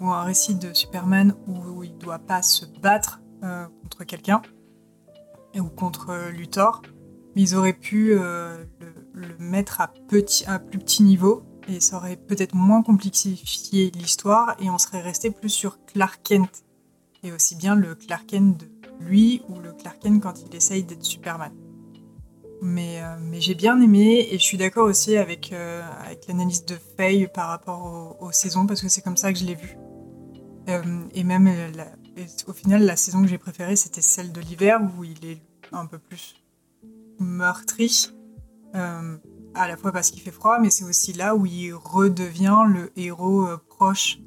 [0.00, 4.42] ou un récit de Superman où, il doit pas se battre euh, contre quelqu'un
[5.54, 6.82] ou contre Luthor.
[7.36, 9.92] Mais ils auraient pu le, mettre à,
[10.46, 15.30] à plus petit niveau et ça aurait peut-être moins complexifié l'histoire et on serait resté
[15.30, 16.64] plus sur Clark Kent.
[17.22, 18.68] Et aussi bien le Clark Kent de
[19.00, 21.52] lui ou le Clark Kent quand il essaye d'être Superman.
[22.62, 26.64] Mais, euh, mais j'ai bien aimé et je suis d'accord aussi avec, euh, avec l'analyse
[26.66, 29.76] de Faye par rapport aux, saisons parce que c'est comme ça que je l'ai vu.
[30.68, 30.82] Euh,
[31.14, 31.50] et même
[32.46, 35.40] au final, la saison que j'ai préférée, c'était celle de l'hiver où il est
[35.72, 36.34] un peu plus
[37.18, 38.12] meurtri.
[38.72, 42.92] À la fois parce qu'il fait froid, mais c'est aussi là où il redevient le
[42.96, 44.20] héros proche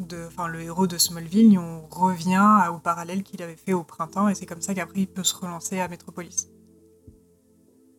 [0.00, 1.58] de, enfin le héros de Smallville.
[1.58, 5.00] On revient à- au parallèle qu'il avait fait au printemps, et c'est comme ça qu'après
[5.00, 6.48] il peut se relancer à Metropolis.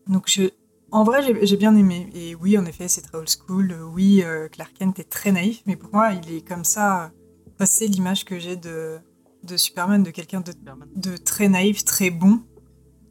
[0.07, 0.49] Donc je,
[0.91, 2.09] en vrai, j'ai- bien aimé.
[2.13, 3.73] Et oui, en effet, c'est très old school.
[3.93, 7.11] Oui, euh, Clark Kent est très naïf, mais pour moi, il est comme ça.
[7.55, 8.97] enfin, c'est l'image que j'ai de,
[9.43, 10.41] de Superman, de quelqu'un
[10.95, 12.41] de, très naïf, très bon,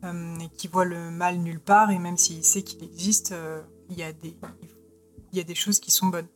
[0.04, 1.90] euh, et qui voit le mal nulle part.
[1.90, 4.36] Et même s'il sait qu'il existe, euh, il y, a des-
[5.32, 6.26] il y a des choses qui sont bonnes.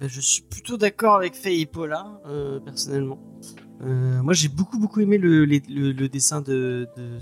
[0.00, 3.20] Ben, je suis plutôt d'accord avec Faye et Paula, euh, personnellement.
[3.82, 5.46] Euh, moi, j'ai beaucoup, beaucoup aimé le,
[6.08, 7.18] dessin de, de.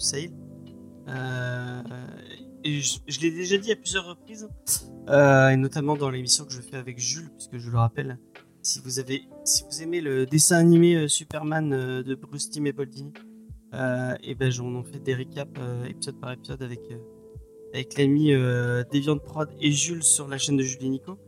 [1.09, 1.83] Euh,
[2.65, 4.49] je, l'ai déjà dit à plusieurs reprises,
[5.09, 8.19] et notamment dans l'émission que je fais avec Jules, puisque je le rappelle,
[8.63, 9.01] si vous,
[9.83, 13.13] aimez le dessin animé Superman de Bruce Timm et Boldini,
[13.75, 16.81] et ben, on en fait des recaps euh, épisode par épisode avec,
[17.75, 21.19] avec l'ami Deviant Prod et Jules sur la chaîne de Jules et Nico.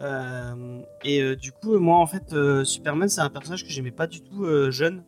[0.00, 3.90] Euh, et euh, du coup, moi, en fait, euh, Superman, c'est un personnage que j'aimais
[3.90, 5.04] pas du tout jeune.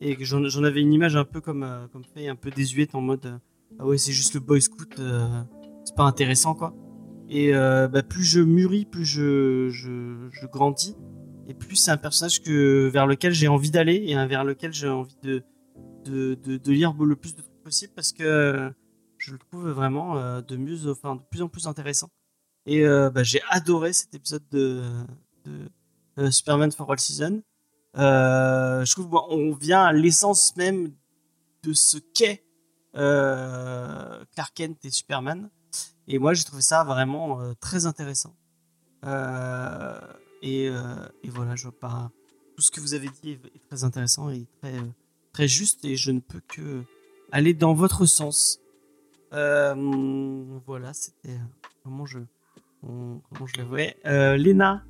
[0.00, 3.40] Et j'en avais une image un peu comme, comme fait, un peu désuète en mode
[3.80, 4.94] Ah ouais, c'est juste le Boy Scout,
[5.84, 6.72] c'est pas intéressant quoi.
[7.28, 10.96] Et bah, plus je mûris, plus je, grandis.
[11.48, 14.72] Et plus c'est un personnage que, vers lequel j'ai envie d'aller et hein, vers lequel
[14.72, 15.42] j'ai envie de,
[16.70, 18.70] lire le plus de trucs possible parce que
[19.16, 22.08] je le trouve vraiment de plus en plus intéressant.
[22.68, 24.82] Et euh, bah, j'ai adoré cet épisode de,
[25.46, 25.70] de
[26.18, 27.42] euh, Superman for All Season.
[27.96, 30.92] Euh, je trouve qu'on vient à l'essence même
[31.62, 32.44] de ce qu'est
[32.94, 35.48] euh, Clark Kent et Superman.
[36.08, 38.36] Et moi, j'ai trouvé ça vraiment très intéressant.
[40.42, 40.70] Et,
[41.24, 42.10] voilà, je vois pas.
[42.54, 44.74] Tout ce que vous avez dit est, très intéressant et très,
[45.32, 45.86] très juste.
[45.86, 46.84] Et je ne peux que
[47.32, 48.60] aller dans votre sens.
[49.30, 51.38] Voilà, c'était
[51.82, 52.18] comment je,
[52.82, 53.96] on- comment je le voyais?
[54.06, 54.82] Euh, Léna,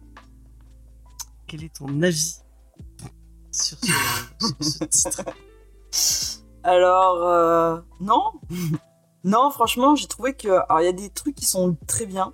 [1.47, 2.37] quel est ton avis
[3.53, 5.23] sur ce, sur ce titre?
[6.63, 8.23] Alors, euh, non.
[9.25, 10.49] non, franchement, j'ai trouvé que.
[10.49, 12.33] Alors, il y a des trucs qui sont très bien.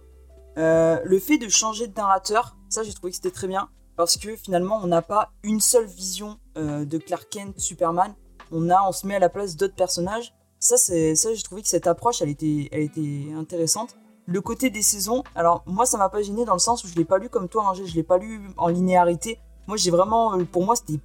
[0.59, 3.69] Euh, le fait de changer de narrateur, ça, j'ai trouvé que c'était très bien.
[3.97, 8.15] parce que finalement, on n'a pas une seule vision euh, de Clark Kent, Superman.
[8.51, 10.35] On a, on se met à la place d'autres personnages.
[10.59, 13.97] Ça, c'est, ça, j'ai trouvé que cette approche, elle était, elle était intéressante.
[14.27, 16.95] Le côté des saisons, alors moi, ça m'a pas gêné dans le sens où je
[16.95, 19.39] l'ai pas lu comme toi, Angèle, je l'ai pas lu en linéarité.
[19.67, 20.99] Moi, j'ai vraiment, euh, pour moi, c'était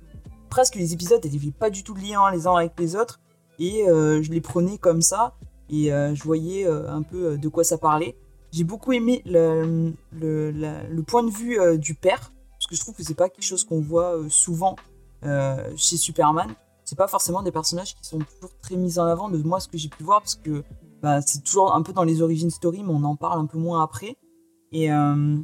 [0.49, 3.19] presque les épisodes n'avaient pas du tout de lien les uns avec les autres,
[3.59, 5.35] et euh, je les prenais comme ça,
[5.69, 8.15] et euh, je voyais un peu de quoi ça parlait.
[8.51, 13.03] J'ai beaucoup aimé le, le, point de vue du père, parce que je trouve que
[13.03, 14.77] c'est pas quelque chose qu'on voit souvent
[15.75, 16.47] chez Superman.
[16.85, 19.67] C'est pas forcément des personnages qui sont toujours très mis en avant de moi ce
[19.67, 20.63] que j'ai pu voir, parce que
[21.01, 23.57] bah, c'est toujours un peu dans les origin story, mais on en parle un peu
[23.57, 24.17] moins après.
[24.71, 25.37] Et euh,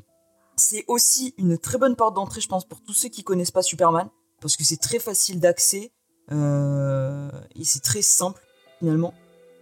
[0.55, 3.61] c'est aussi une très bonne porte d'entrée, je pense, pour tous ceux qui connaissent pas
[3.61, 4.09] Superman,
[4.41, 5.91] parce que c'est très facile d'accès
[6.31, 8.41] euh, et c'est très simple
[8.79, 9.13] finalement.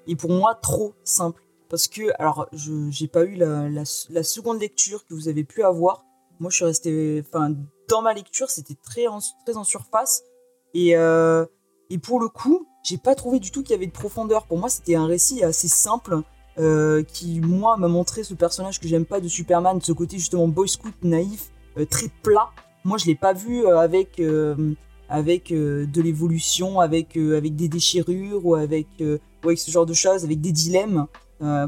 [0.08, 1.42] Et pour moi, trop simple.
[1.70, 5.64] Parce que, alors, je j'ai pas eu la, la, seconde lecture que vous avez pu
[5.64, 6.04] avoir.
[6.40, 7.56] Moi, je suis resté, enfin,
[7.88, 10.24] dans ma lecture, c'était très en, très en surface.
[10.74, 11.46] Et, euh,
[11.94, 14.46] et pour le coup, j'ai pas trouvé du tout qu'il y avait de profondeur.
[14.48, 16.24] Pour moi, c'était un récit assez simple.
[16.60, 20.48] euh, qui, moi, m'a montré ce personnage que j'aime pas de Superman, ce côté justement
[20.48, 22.50] boy scout naïf, euh, très plat.
[22.84, 24.22] Moi, je l'ai pas vu euh, avec,
[25.10, 28.88] avec de l'évolution, avec, avec des déchirures ou avec,
[29.44, 31.08] avec ce genre de choses, avec des dilemmes.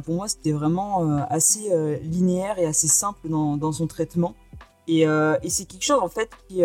[0.05, 1.69] Pour moi, c'était vraiment assez
[2.01, 4.35] linéaire et assez simple dans, dans son traitement.
[4.87, 6.63] Et, et c'est quelque chose, en fait, qui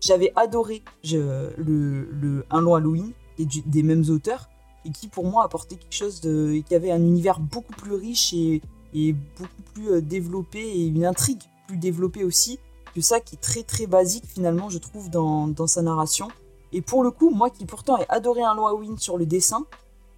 [0.00, 4.48] j'avais adoré le, Un long Halloween, et des mêmes auteurs,
[4.84, 8.32] et qui, pour moi, apportait quelque chose de, qui avait un univers beaucoup plus riche
[8.32, 8.62] et,
[8.94, 12.58] et beaucoup plus euh, développé, et une intrigue plus développée aussi,
[12.94, 16.28] que ça, qui est très très basique, finalement, je trouve, dans, sa narration.
[16.72, 19.66] Et pour le coup, moi qui pourtant ai adoré un long Halloween sur le dessin,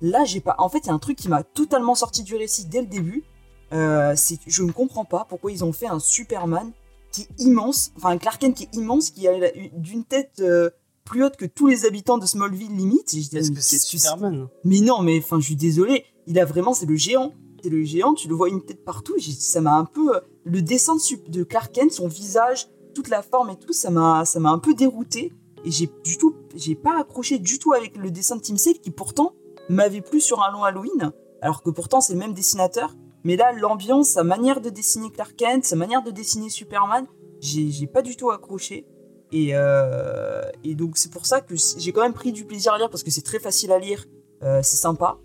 [0.00, 0.54] là, j'ai pas.
[0.58, 2.86] En fait, il y a un truc qui m'a totalement sorti du récit dès le
[2.86, 3.24] début.
[3.72, 4.16] Euh,
[4.46, 6.72] je ne comprends pas pourquoi ils ont fait un Superman
[7.10, 9.32] qui est immense, enfin un Clark Kent qui est immense, qui a
[9.72, 10.70] d'une tête euh,
[11.04, 13.12] plus haute que tous les habitants de Smallville limite.
[13.14, 16.04] Est-ce que c'est Superman Mais non, mais enfin, je suis désolé.
[16.26, 17.32] Il a vraiment, c'est le géant.
[17.62, 18.14] C'est le géant.
[18.14, 19.18] Tu le vois une tête partout.
[19.18, 23.22] Ça m'a un peu euh, le dessin de, de Clark Kent, son visage, toute la
[23.22, 25.32] forme et tout, ça m'a, ça m'a un peu dérouté.
[25.64, 28.78] Et j'ai du tout, j'ai pas accroché du tout avec le dessin de Tim Sale
[28.78, 29.34] qui pourtant
[29.68, 32.96] m'avait plu sur un long Halloween, alors que pourtant c'est le même dessinateur.
[33.24, 37.06] Mais là, l'ambiance, sa manière de dessiner Clark Kent, sa manière de dessiner Superman,
[37.40, 38.86] j'ai pas du tout accroché.
[39.32, 42.78] Et, euh, et donc c'est pour ça que j'ai quand même pris du plaisir à
[42.78, 44.04] lire parce que c'est très facile à lire,
[44.42, 45.18] euh, c'est sympa.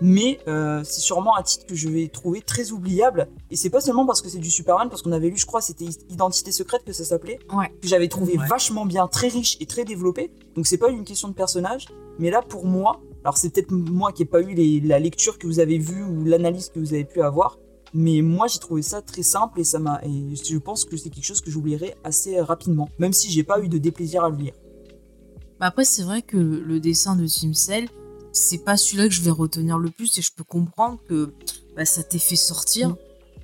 [0.00, 3.28] Mais euh, c'est sûrement un titre que je vais trouver très oubliable.
[3.50, 5.60] Et c'est pas seulement parce que c'est du Superman, parce qu'on avait lu, je crois,
[5.60, 7.68] c'était Identité secrète que ça s'appelait, Ouais.
[7.80, 8.46] que j'avais trouvé Ouais.
[8.48, 10.32] vachement bien, très riche et très développé.
[10.56, 11.86] Donc c'est pas une question de personnage.
[12.18, 15.38] Mais là, pour moi, alors c'est peut-être moi qui ai pas eu les- la lecture
[15.38, 17.58] que vous avez vue ou l'analyse que vous avez pu avoir,
[17.94, 21.10] mais moi j'ai trouvé ça très simple et ça m'a et je pense que c'est
[21.10, 24.36] quelque chose que j'oublierai assez rapidement, même si j'ai pas eu de déplaisir à le
[24.36, 24.54] lire.
[25.60, 27.88] Bah après, c'est vrai que le, dessin de Tim Cell,
[28.32, 31.32] c'est pas celui-là que je vais retenir le plus et je peux comprendre que
[31.76, 32.88] bah, ça t'ait fait sortir.
[32.88, 32.96] Mm.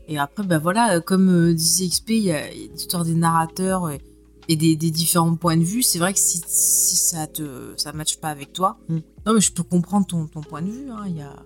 [0.08, 3.04] Et après, bah voilà, comme euh, disait XP, il y a, il y a l'histoire
[3.04, 4.00] des narrateurs et,
[4.48, 5.82] et des, des différents points de vue.
[5.82, 8.98] C'est vrai que si, si ça te ça matche pas avec toi, Mm.
[9.26, 10.90] non mais je peux comprendre ton, ton point de vue.
[10.90, 11.36] hein, Il y, a,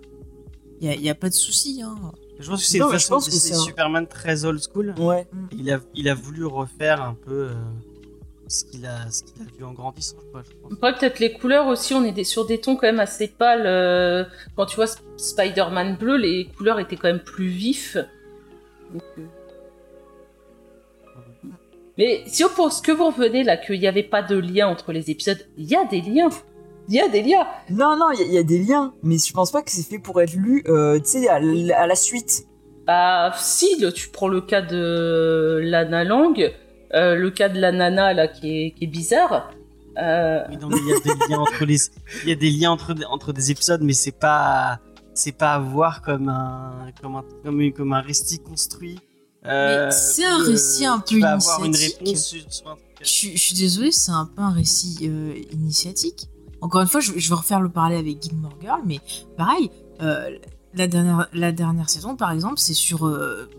[0.81, 1.83] il y, a, il y a pas de souci.
[1.85, 1.97] Hein.
[2.39, 2.61] Je pense
[3.27, 4.95] que c'est un- Superman très old school.
[4.99, 5.27] Ouais.
[5.57, 7.55] Il a, il a voulu refaire un peu euh,
[8.49, 10.79] ce qu'il a, ce qu'il a vu en grandissant, quoi, je pense.
[10.99, 13.65] Peut-être les couleurs aussi, on est des- sur des tons quand même assez pâles.
[13.67, 14.25] euh,
[14.57, 17.97] Quand tu vois Sp- Spider-Man bleu, les couleurs étaient quand même plus vifs.
[18.93, 19.23] Donc, euh.
[21.99, 24.93] Mais si on pense que vous revenez là, qu'il n'y avait pas de lien entre
[24.93, 26.31] les épisodes, il y a des liens.
[26.89, 27.47] Il y a des liens.
[27.71, 29.71] Non, non, il y, a- il y a des liens, mais je pense pas que
[29.71, 31.39] c'est fait pour être lu, euh, tu sais, à,
[31.87, 32.47] la suite.
[32.87, 36.51] Bah, si, le- tu prends le cas de Lana Lang,
[36.95, 39.51] euh, le cas de la nana là qui est, qui est bizarre.
[39.99, 41.77] euh, Oui, non, mais il y a des liens entre les,
[42.25, 44.81] il y a des liens entre, entre des épisodes, mais c'est pas,
[45.15, 48.99] c'est pas à voir comme un, comme un, comme, une- comme un récit construit.
[49.47, 51.27] Euh, c'est un récit un tu peu
[51.65, 51.99] initiatique.
[52.01, 52.77] réponse un.
[53.01, 56.29] Je, suis- je suis désolée, c'est un peu un récit euh, initiatique.
[56.61, 59.01] Encore une fois, je, je vais refaire le parallèle avec Gilmore Girl, mais
[59.37, 60.31] pareil, euh,
[60.75, 63.51] la, dernière, la dernière saison, par exemple, c'est sur, euh,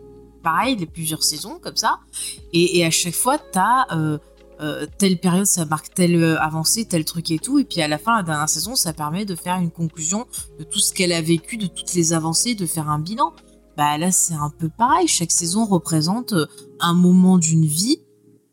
[0.42, 2.00] pareil, les plusieurs saisons, comme ça,
[2.54, 4.18] et, et à chaque fois, t'as euh,
[4.62, 7.90] euh, telle période, ça marque telle euh, avancée, tel truc et tout, et puis à
[7.90, 10.26] la fin, la dernière saison, ça permet de faire une conclusion
[10.58, 13.34] de tout ce qu'elle a vécu, de toutes les avancées, de faire un bilan.
[13.78, 16.46] Bah là, c'est un peu pareil, chaque saison représente euh,
[16.80, 17.98] un moment d'une vie,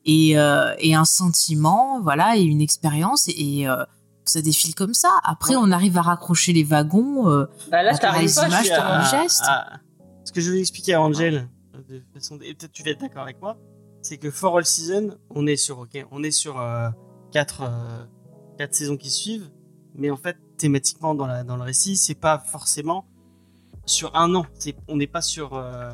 [0.07, 3.85] et, euh, et un sentiment, voilà, et une expérience, et, et, euh,
[4.25, 5.11] ça défile comme ça.
[5.25, 7.29] Après, on arrive à raccrocher les wagons.
[7.29, 9.43] euh, bah là, t'arrives pas images, un à- geste.
[9.47, 9.81] à-
[10.25, 11.49] ce que je vais expliquer à Angel,
[11.89, 13.59] de façon, et peut-être tu vas être d'accord avec moi,
[14.03, 16.89] c'est que For All Season, on est sur, ok, on est sur euh,
[17.33, 18.05] quatre, euh,
[18.57, 19.51] quatre saisons qui suivent,
[19.95, 23.07] mais en fait, thématiquement dans, la, dans le récit, c'est pas forcément
[23.87, 24.47] sur un an.
[24.59, 25.91] C'est, on n'est pas sur euh,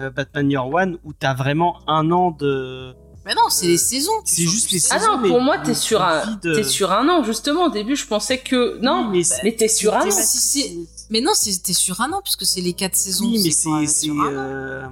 [0.00, 2.94] euh, Batman Year One où t'as vraiment un an de.
[3.24, 4.10] Mais non, c'est les saisons.
[4.24, 4.96] t'es c'est juste les saison.
[4.98, 7.66] Ah non, mais pour moi, on- t'es sur, un, de- t'es sur un an, justement.
[7.66, 8.78] Au début, je pensais que.
[8.82, 10.10] Non, Oui, mais t'es sur un an.
[10.10, 13.26] Si Mais non, c'était sur un an, puisque c'est les quatre saisons.
[13.26, 14.86] Oui, mais euh, c'est, c'est, euh,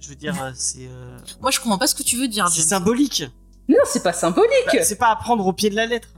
[0.00, 2.48] je veux dire, euh, c'est, euh, Moi, je comprends pas ce que tu veux dire,
[2.48, 2.68] c'est James.
[2.68, 3.24] symbolique.
[3.68, 4.50] Non, c'est pas symbolique.
[4.72, 6.08] Bah, c'est pas à prendre au pied de la lettre.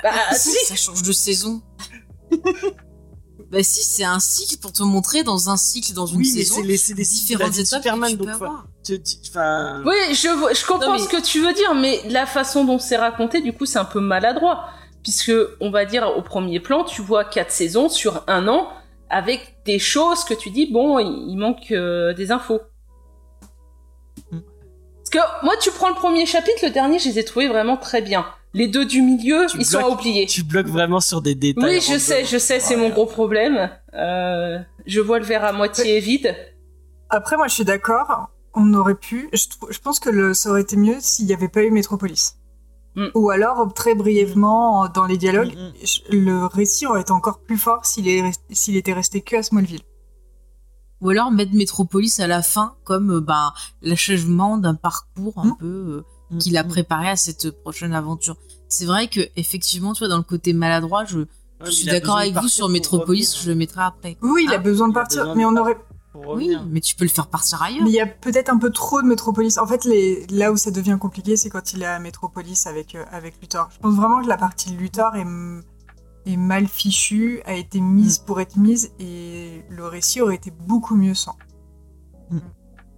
[0.00, 0.52] Bah, Ah, si.
[0.66, 1.60] Ça change de saison.
[3.50, 6.56] bah si, c'est un cycle pour te montrer dans un cycle, dans une oui, saison,
[6.56, 8.66] c'est, les, c'est des différentes étapes Superman, que tu donc peux faut- avoir.
[8.84, 10.14] tu- tu- enfin, Oui, je,
[10.54, 13.40] je comprends Non, mais- ce que tu veux dire, mais la façon dont c'est raconté,
[13.40, 14.68] du coup, c'est un peu maladroit.
[15.02, 15.30] Puisque,
[15.60, 18.68] on va dire, au premier plan, tu vois quatre saisons sur un an,
[19.08, 22.60] avec des choses que tu dis, bon, il, il manque euh, des infos.
[24.30, 27.76] Parce que, moi, tu prends le premier chapitre, le dernier, je les ai trouvés vraiment
[27.76, 28.26] très bien.
[28.56, 30.26] Les deux du milieu, Tu ils sont oublier.
[30.26, 31.76] tu bloques vraiment sur des détails.
[31.76, 33.70] Oui, je sais, je sais, c'est mon gros problème.
[33.94, 36.34] Euh, je vois le verre à moitié vide.
[37.10, 38.30] Après, moi, je suis d'accord.
[38.54, 39.28] On aurait pu.
[39.34, 42.36] Je, pense que le, ça aurait été mieux s'il n'y avait pas eu Metropolis.
[42.94, 43.06] Mm.
[43.14, 45.72] Ou alors, très brièvement, dans les dialogues, Mm, mm.
[45.84, 49.82] je- le récit aurait été encore plus fort s'il était resté que à Smallville.
[51.02, 55.56] Ou alors mettre Metropolis à la fin comme euh, ben, l'achèvement d'un parcours un Hmm.
[55.58, 56.68] peu Mm, qu'il a mm.
[56.68, 58.36] préparé à cette prochaine aventure.
[58.68, 61.26] C'est vrai que effectivement, tu vois, dans le côté maladroit, je, Ouais,
[61.60, 63.44] je mais suis d'accord de avec vous sur Metropolis, revenir.
[63.44, 64.16] je le mettrai après.
[64.22, 65.76] Oui, il a Ah, besoin de partir, besoin de mais on aurait.
[66.14, 67.84] Oui, mais tu peux le faire partir ailleurs.
[67.84, 69.58] Mais il y a peut-être un peu trop de Metropolis.
[69.58, 70.26] En fait, les...
[70.30, 73.68] là où ça devient compliqué, c'est quand il est à Metropolis avec, euh, avec Luthor.
[73.72, 75.62] Je pense vraiment que la partie Luthor est, m-
[76.24, 80.96] est mal fichue, a été mise pour être mise, et le récit aurait été beaucoup
[80.96, 81.36] mieux sans.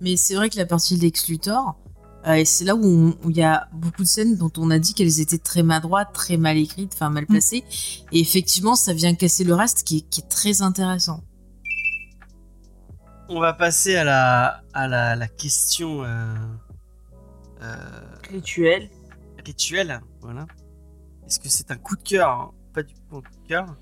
[0.01, 1.88] Mais c'est vrai que la partie de Lex Luthor, euh,
[2.37, 5.21] et c'est là où il y a beaucoup de scènes dont on a dit qu'elles
[5.21, 7.65] étaient très maladroites, très mal écrites, enfin mal placées.
[8.13, 11.23] Et effectivement, ça vient casser le reste qui est, qui est très intéressant.
[13.29, 16.35] On va passer à la, à la, la question euh,
[17.63, 17.77] euh,
[18.31, 18.91] Rituel.
[19.45, 20.01] rituelle.
[20.21, 20.47] Voilà.
[21.27, 23.77] Est-ce que c'est un coup de cœur hein Pas du tout un coup de cœur?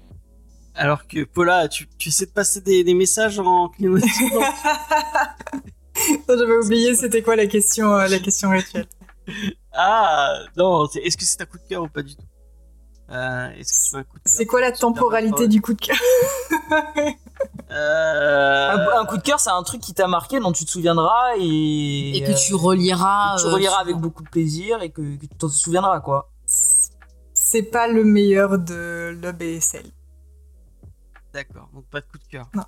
[0.74, 4.06] Alors que Paula, tu, tu essaies de passer des, des messages en clignotant.
[6.28, 8.86] J'avais oublié, c'était quoi la question, euh, la question rituelle
[9.72, 12.22] ah non, est-ce que c'est un coup de cœur ou pas du tout
[13.10, 13.48] euh,
[14.24, 15.96] C'est quoi la temporalité du coup de cœur
[17.70, 18.70] euh...
[18.70, 21.36] Un, un coup de cœur, c'est un truc qui t'a marqué, dont tu te souviendras
[21.38, 23.36] et, Et que tu reliras.
[23.36, 23.82] que tu euh, reliras souvent.
[23.82, 26.30] avec beaucoup de plaisir et que, que tu t'en souviendras, quoi.
[26.46, 29.86] C'est pas le meilleur de l'OBSL.
[31.32, 32.48] D'accord, donc pas de coup de cœur.
[32.54, 32.64] Non.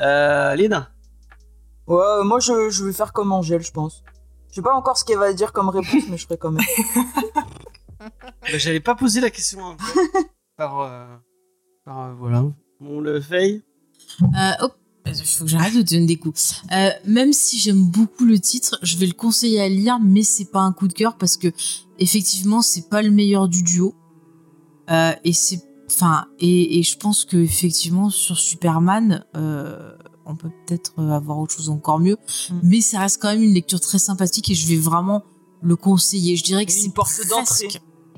[0.00, 0.90] Euh, Léna
[1.88, 4.02] Ouais, euh, moi je, je vais faire comme Angèle, je pense.
[4.50, 6.64] Je sais pas encore ce qu'elle va dire comme réponse, mais je ferai quand même.
[8.00, 9.76] Bah, J'allais pas poser la question
[10.56, 11.04] par, euh,
[11.84, 12.44] par euh, voilà.
[12.80, 13.62] On le fait.
[14.22, 16.62] Euh, hop, il faut que j'arrête de te donner des coups.
[16.72, 20.50] Euh, même si j'aime beaucoup le titre, je vais le conseiller à lire, mais c'est
[20.50, 21.48] pas un coup de cœur parce que
[21.98, 23.94] effectivement, c'est pas le meilleur du duo.
[24.90, 29.92] Euh, et c'est, enfin, et, et je pense que effectivement sur Superman, euh,
[30.28, 32.16] on peut peut-être avoir autre chose encore mieux,
[32.50, 32.60] Mm.
[32.62, 35.24] mais ça reste quand même une lecture très sympathique et je vais vraiment
[35.62, 36.36] le conseiller.
[36.36, 37.68] Je dirais que Une c'est porte presque- d'entrée.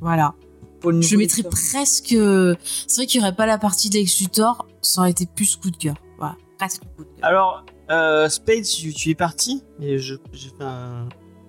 [0.01, 0.35] Voilà.
[0.81, 2.09] Pour Je mettrais presque.
[2.09, 5.71] C'est vrai qu'il n'y aurait pas la partie d'Alex Luthor, ça aurait été plus coup
[5.71, 5.95] de cœur.
[6.19, 7.25] Voilà, presque coup de cœur.
[7.29, 11.09] Alors, euh, Spade, tu, tu es parti, mais je, j'ai fait un-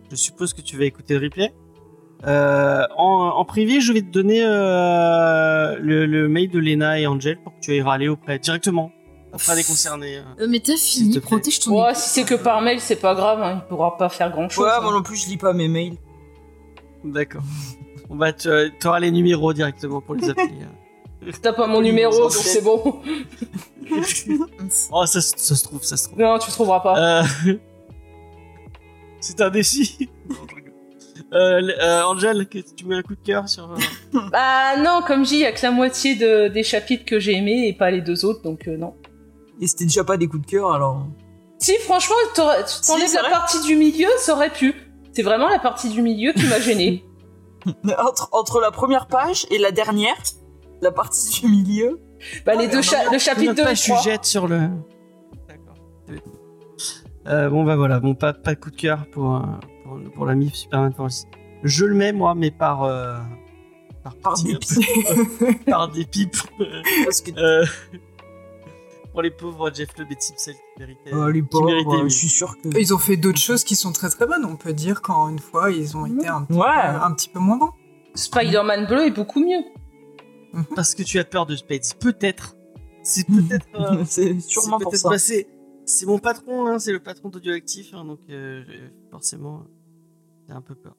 [0.10, 1.54] je suppose que tu vas écouter le replay.
[2.28, 7.08] Euh, en, en privé, je vais te donner euh, le, le mail de Lena et
[7.08, 8.92] Angel pour que tu ailles râler auprès directement
[9.34, 10.18] auprès des concernés.
[10.18, 10.44] euh.
[10.44, 13.42] Euh, mais t'as fini, protège ton Ouais, si c'est que par mail, c'est pas grave,
[13.42, 14.66] hein, il pourra pas faire grand chose.
[14.66, 15.96] Ouais, moi non plus, je lis pas mes mails.
[17.04, 17.44] D'accord.
[18.10, 20.52] On va te, t'auras les numéros directement pour les appeler.
[21.24, 21.32] euh.
[21.42, 23.02] T'as pas mon numéro, donc c'est bon.
[24.92, 26.20] oh, ça, se- ça se trouve, ça se trouve.
[26.20, 27.22] Non, tu trouveras pas.
[27.22, 27.24] Euh,
[29.20, 30.10] C'est un défi.
[31.34, 33.72] Euh, euh, Angel, que- tu mets un coup de cœur sur.
[33.72, 37.06] euh, Bah non, comme je dis, il y a que la moitié de- des chapitres
[37.06, 38.96] que j'ai aimés et pas les deux autres, donc euh, non.
[39.62, 41.06] Et c'était déjà pas des coups de cœur, alors.
[41.60, 44.74] Si, franchement, t'enlèves c'est la partie du milieu, ça aurait pu.
[45.14, 47.06] C'est vraiment la partie du milieu qui m'a gêné.
[48.00, 50.16] Entre, entre la première page et la dernière,
[50.82, 52.00] la partie du milieu.
[52.44, 54.02] Bah, les Ouais, deux cha- le chapitre 2 combien de et pages tu 3.
[54.02, 54.62] jettes sur le.
[55.48, 55.76] D'accord.
[57.28, 59.40] Euh, bon bah voilà, bon pas, pas de coup de cœur pour, euh,
[59.84, 61.26] pour, pour l'ami Superman Force.
[61.64, 63.18] Je le mets moi, mais par euh,
[64.04, 64.86] par, Par dépit.
[65.68, 66.30] par dépit.
[67.06, 67.64] Parce que Euh,
[69.12, 71.12] pour les pauvres Jeff Lubb et Tim Sale qui méritaient.
[71.14, 72.78] Oh, les qui pauvres, méritaient je suis sûr que.
[72.80, 74.46] Ils ont fait d'autres choses qui sont très très bonnes.
[74.46, 76.66] On peut dire qu'en une fois, ils ont été un petit, Ouais.
[76.66, 77.72] peu, un petit peu moins bons.
[78.16, 79.64] Spider-Man bleu est beaucoup mieux.
[80.76, 81.94] Parce que tu as peur de Spades.
[82.00, 82.56] Peut-être.
[83.04, 83.68] C'est peut-être.
[83.76, 85.10] euh, c'est sûrement c'est pour ça.
[85.10, 85.48] bah, c'est,
[86.06, 88.64] mon patron, hein, c'est le patron d'Audioactif, hein, donc euh,
[89.10, 89.64] forcément,
[90.48, 90.96] j'ai un peu peur.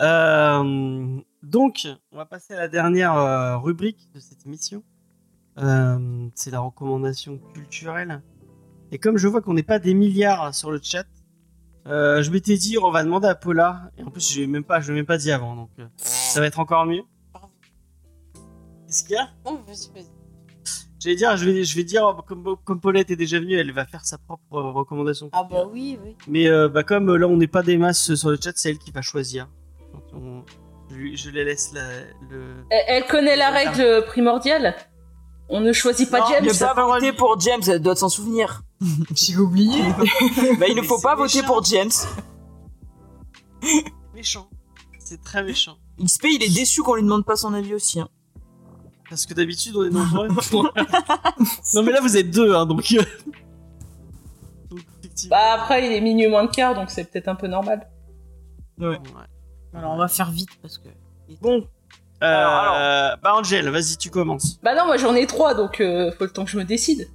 [0.00, 4.82] Euh, donc, on va passer à la dernière euh, rubrique de cette émission.
[5.58, 8.22] Euh, c'est la recommandation culturelle.
[8.90, 11.04] Et comme je vois qu'on n'est pas des milliards sur le chat,
[11.86, 13.90] euh, je m'étais dit, on va demander à Paula.
[13.98, 15.86] Et en plus, je l'ai même pas, je l'ai même pas dit avant, donc euh,
[15.96, 17.02] ça va être encore mieux.
[18.86, 19.28] Qu'est-ce qu'il y a?
[19.44, 20.06] Non, vas-y, vas-y.
[21.00, 23.84] J'allais dire, je vais, je vais dire, comme, comme Paulette est déjà venue, elle va
[23.86, 25.30] faire sa propre euh, recommandation.
[25.32, 26.16] Ah bah oui, oui.
[26.28, 28.78] Mais euh, bah, comme là, on n'est pas des masses sur le chat, c'est elle
[28.78, 29.48] qui va choisir.
[29.92, 30.44] Donc, on-
[30.90, 31.82] je, je les laisse la,
[32.30, 32.42] le.
[32.70, 34.76] Elle, elle connaît la règle primordiale.
[35.48, 36.44] On ne choisit pas Non, James.
[36.46, 38.62] Ne pas voter pour James, elle doit s'en souvenir.
[39.14, 39.82] J'ai oublié.
[40.58, 41.46] bah, il ne faut pas voter méchant.
[41.52, 41.90] pour James.
[44.14, 44.48] Méchant.
[44.98, 45.76] C'est très méchant.
[46.02, 48.00] XP, il est déçu qu'on lui demande pas son avis aussi.
[48.00, 48.08] hein.
[49.08, 50.28] Parce que d'habitude, on est nombreux.
[51.74, 52.92] non, mais là, vous êtes deux, hein, donc.
[52.92, 53.02] euh,
[54.70, 55.36] donc, effectivement.
[55.36, 57.88] Bah après, il est minuit moins de quart, donc c'est peut-être un peu normal.
[58.78, 58.98] Ouais.
[59.74, 60.88] Alors on va faire vite parce que.
[61.40, 61.66] Bon.
[62.22, 64.58] Euh, Alors, Bah, Angel, vas-y, tu commences.
[64.62, 67.08] Bah non, moi j'en ai trois, donc euh, faut le temps que je me décide.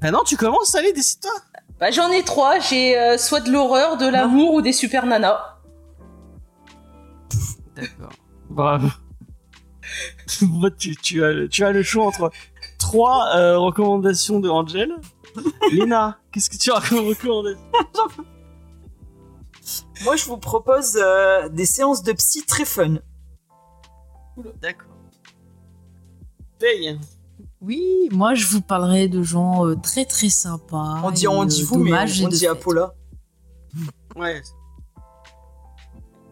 [0.00, 1.32] Bah, non, tu commences, allez, décide-toi.
[1.78, 5.40] Bah j'en ai trois, j'ai euh, soit de l'horreur, de l'amour ou des super nanas.
[7.74, 8.12] D'accord.
[8.50, 8.88] Bravo.
[10.42, 12.30] Moi, tu, tu, as, le- tu as le choix entre
[12.78, 14.94] trois euh, recommandations de Angel.
[15.72, 17.60] Léna, qu'est-ce que tu as comme recommandation?
[20.02, 22.96] Moi, je vous propose euh, des séances de psy très fun.
[24.60, 24.88] D'accord.
[26.58, 26.98] Paye.
[27.60, 31.00] Oui, moi je vous parlerai de gens euh, très très sympas.
[31.04, 32.46] On dit, et, on euh, dit vous, mais on de dit.
[32.62, 32.94] Paula.
[34.16, 34.40] Ouais.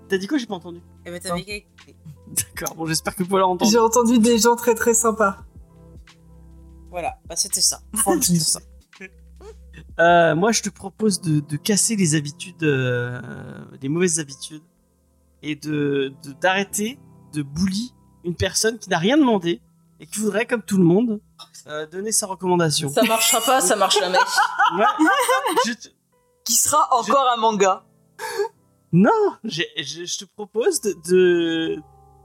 [0.08, 0.38] T'as dit quoi?
[0.38, 0.80] J'ai pas entendu.
[1.04, 1.96] Eh ben t'avais qu'à écouter.
[2.28, 3.70] D'accord, bon, j'espère que Paula a entendu.
[3.70, 5.38] J'ai entendu des gens très très sympas.
[6.90, 7.80] Voilà, bah c'était ça.
[8.22, 8.60] C'était ça.
[10.00, 13.20] Euh, moi, je te propose de, de casser les habitudes, euh,
[13.82, 14.62] les mauvaises habitudes,
[15.42, 16.98] et de de- d'arrêter
[17.32, 17.92] de, bully
[18.24, 19.60] une personne qui n'a rien demandé
[20.00, 21.20] et qui voudrait, comme tout le monde,
[21.66, 22.88] euh, donner sa recommandation.
[22.88, 24.18] Ça marchera pas, ça marche jamais.
[24.76, 24.84] Ouais.
[25.66, 25.88] Je te-
[26.44, 27.84] Qui sera encore un manga.
[28.92, 29.10] Non,
[29.44, 31.76] je, je te propose de, de,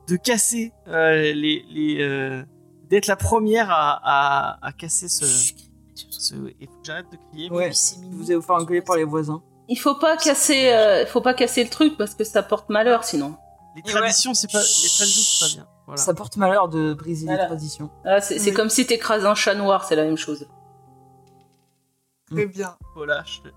[0.07, 1.65] de casser les.
[1.69, 2.43] les
[2.89, 5.25] d'être la première à, à, à casser ce.
[6.09, 7.49] Il faut que j'arrête de crier.
[7.51, 7.71] Ouais.
[7.73, 8.17] c'est mignon.
[8.17, 9.41] Vous allez vous faire engueuler par les voisins.
[9.69, 13.03] Il faut pas casser, euh, faut pas casser le truc parce que ça porte malheur
[13.03, 13.35] sinon.
[13.75, 13.91] Les Ouais.
[13.91, 14.59] traditions, c'est pas.
[14.59, 15.67] Les traditions, c'est pas bien.
[15.87, 16.01] Voilà.
[16.01, 17.43] Ça porte malheur de briser Voilà.
[17.43, 17.89] les traditions.
[18.05, 18.55] Ah, c'est c'est Oui.
[18.55, 20.47] comme si t'écrases un chat noir, c'est la même chose.
[22.31, 22.77] Très bien.
[22.95, 23.47] Voilà, je te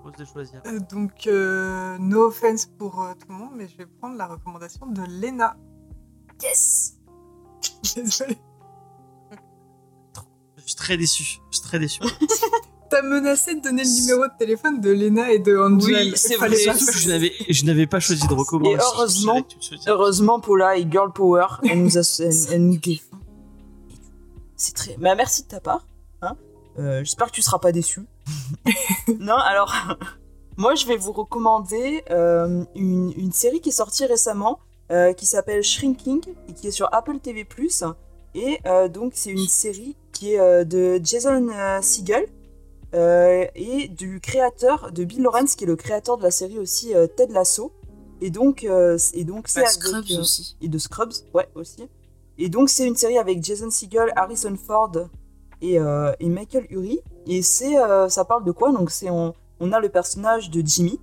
[0.00, 0.60] propose de choisir.
[0.66, 4.26] Euh, Donc, euh, no offense pour euh, tout le monde, mais je vais prendre la
[4.26, 5.56] recommandation de Lena.
[6.42, 6.94] Yes
[7.94, 8.38] Désolée.
[10.62, 11.40] Je suis très déçu.
[11.50, 12.00] Je suis très déçu.
[12.90, 16.08] T'as menacé de donner le numéro de téléphone de Lena et de Angel.
[16.08, 16.50] Oui, c'est vrai.
[16.54, 18.76] je n'avais, je n'avais pas choisi de recommandation.
[18.76, 19.46] Et heureusement-.
[19.86, 21.46] Heureusement, Paula est girl power.
[21.64, 23.16] Elle nous a, elle, elle nous défend.
[24.56, 24.96] C'est très.
[24.98, 25.86] Bah, merci de ta part.
[26.20, 26.36] Hein
[26.78, 28.02] Euh, J'espère que tu seras pas déçu.
[29.18, 29.74] non, alors.
[30.58, 34.58] Moi, je vais vous recommander euh, une, une série qui est sortie récemment,
[34.90, 37.46] euh, qui s'appelle Shrinking et qui est sur Apple TV+.
[38.34, 42.26] Et euh, donc, c'est une série qui est euh, de Jason euh, Segel
[42.94, 47.32] et du créateur de Bill Lawrence, qui est le créateur de la série aussi Ted
[47.32, 47.72] Lasso.
[48.20, 50.56] Et donc, et donc c'est Bah, avec, Scrubs aussi.
[50.60, 51.88] et de Scrubs, ouais, aussi.
[52.36, 54.92] Et donc, c'est une série avec Jason Segel, Harrison Ford
[55.62, 57.00] et, et Michael Urie.
[57.26, 57.76] Et c'est,
[58.10, 58.72] ça parle de quoi?
[58.72, 61.00] Donc, c'est on, on a le personnage de Jimmy,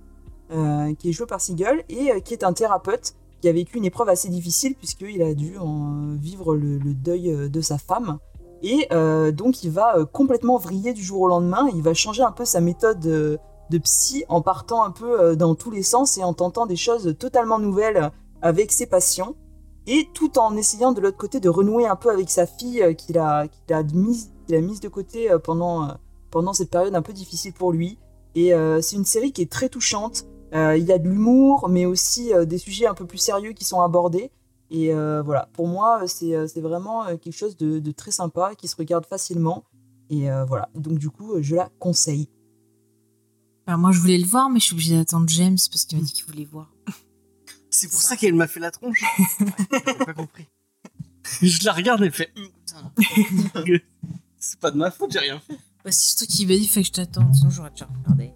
[0.96, 4.08] qui est joué par Segel, et qui est un thérapeute qui a vécu une épreuve
[4.08, 8.18] assez difficile, puisqu'il a dû en vivre le, deuil euh, de sa femme.
[8.62, 11.68] Et euh, donc, il va euh, complètement vriller du jour au lendemain.
[11.74, 15.70] Il va changer un peu sa méthode de psy en partant un peu dans tous
[15.70, 18.10] les sens et en tentant des choses totalement nouvelles
[18.42, 19.36] avec ses patients
[19.86, 23.16] et tout en essayant de l'autre côté de renouer un peu avec sa fille qu'il
[23.16, 25.88] a, a, mise, a mise de côté pendant,
[26.32, 27.98] pendant cette période un peu difficile pour lui.
[28.34, 30.26] Et c'est une série qui est très touchante.
[30.52, 33.52] Euh, il y a de l'humour, mais aussi euh, des sujets un peu plus sérieux
[33.52, 34.30] qui sont abordés.
[34.70, 38.68] Et euh, voilà, pour moi, c'est c'est vraiment quelque chose de, de très sympa, qui
[38.68, 39.64] se regarde facilement.
[40.10, 42.28] Et euh, voilà, donc du coup, je la conseille.
[43.66, 46.04] Bah, moi je voulais le voir, mais je suis obligée d'attendre James parce qu'il m'a
[46.04, 46.74] dit qu'il voulait voir.
[47.70, 49.04] C'est pour ça qu'elle m'a fait la tronche.
[49.70, 50.48] J'avais pas compris.
[51.40, 52.32] Je la regarde et elle fait.
[52.36, 52.48] Hum.
[54.38, 55.58] C'est pas de ma faute, j'ai rien fait.
[55.84, 58.32] Bah, c'est surtout qu'il m'a dit, fait que je t'attends, sinon j'aurais déjà regardé.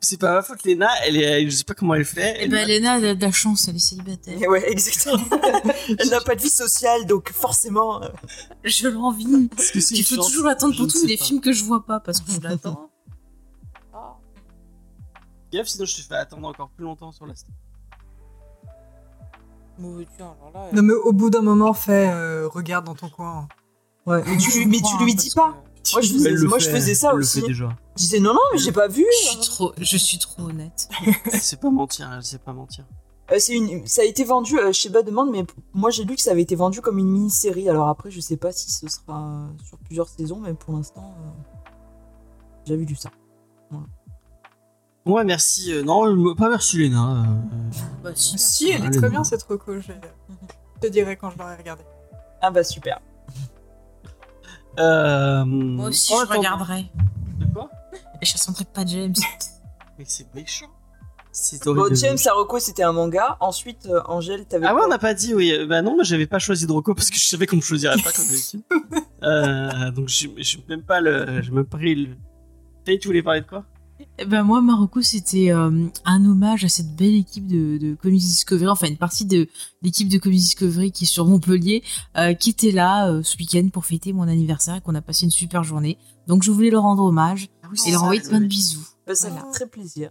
[0.00, 2.46] C'est pas ma faute, Léna, elle est, je sais pas comment elle fait.
[2.48, 4.40] Bah, m'a- Léna, elle a de la chance, elle est célibataire.
[4.40, 5.22] Et ouais, exactement.
[5.98, 8.02] Elle n'a pas de vie sociale, donc forcément.
[8.02, 8.08] euh,
[8.64, 9.48] Je l'envie.
[9.90, 11.24] Il faut chance toujours attendre pour tous les pas.
[11.24, 12.90] films que je vois pas parce que je l'attends.
[15.52, 17.54] Gaffe, sinon je te fais attendre encore plus longtemps sur la station.
[19.78, 20.68] Mauvais alors là.
[20.72, 23.48] Non, mais au bout d'un moment, fais euh, regarde dans ton coin.
[24.06, 25.56] Ouais, mais tu, mais tu lui dis pas.
[25.92, 26.12] Moi, je
[26.70, 27.42] faisais, je ça elle aussi.
[27.42, 27.68] déjà.
[27.96, 29.04] Je disais non, non, mais j'ai pas vu.
[29.22, 30.88] Je suis trop, je suis trop honnête.
[31.32, 32.84] Elle sait pas mentir, elle sait pas mentir.
[33.32, 36.16] Euh, c'est une, ça a été vendu euh, chez Bas Demande, mais moi j'ai lu
[36.16, 37.68] que ça avait été vendu comme une mini-série.
[37.68, 41.14] Alors après, je sais pas si ce sera euh, sur plusieurs saisons, mais pour l'instant,
[41.18, 41.70] euh,
[42.66, 43.10] j'avais lu ça.
[45.06, 45.72] Ouais, merci.
[45.72, 47.22] euh, non, pas merci, Léna.
[47.22, 47.24] euh,
[48.02, 48.38] Bah, si.
[48.38, 49.80] Si, elle est très bien cette reco.
[49.80, 51.84] Je je te dirai quand je l'aurai regardée.
[52.42, 53.00] Ah bah super.
[54.78, 56.90] Euh, Moi aussi, en je regarderai.
[57.38, 57.70] De quoi
[58.20, 59.14] Et je sentirai pas James.
[59.98, 60.66] Mais c'est méchant.
[61.32, 61.96] C'est Bon, horrible.
[61.96, 63.36] James Saroko c'était un manga.
[63.40, 64.66] Ensuite, euh, Angèle, t'avais.
[64.66, 65.52] Ah ouais, on n'a pas dit, oui.
[65.66, 67.96] Bah non, moi j'avais pas choisi de Rocco parce que je savais qu'on me choisirait
[68.02, 68.62] pas comme d'habitude.
[69.22, 70.32] euh, donc j'ai
[70.68, 71.40] même pas le.
[71.42, 72.16] J'ai même pas pris le.
[72.84, 73.64] Tay, tu voulais parler de quoi?
[74.18, 78.20] Eh ben moi, Marocco, c'était euh, un hommage à cette belle équipe de, de Comics
[78.20, 79.46] Discovery, enfin une partie de
[79.82, 81.82] l'équipe de Comics Discovery qui est sur Montpellier,
[82.16, 85.24] euh, qui était là euh, ce week-end pour fêter mon anniversaire et qu'on a passé
[85.24, 85.98] une super journée.
[86.26, 87.48] Donc je voulais leur rendre hommage
[87.86, 88.86] et leur envoyer plein de bisous.
[89.06, 89.44] Bah, ça Voilà.
[89.46, 90.10] fait très plaisir.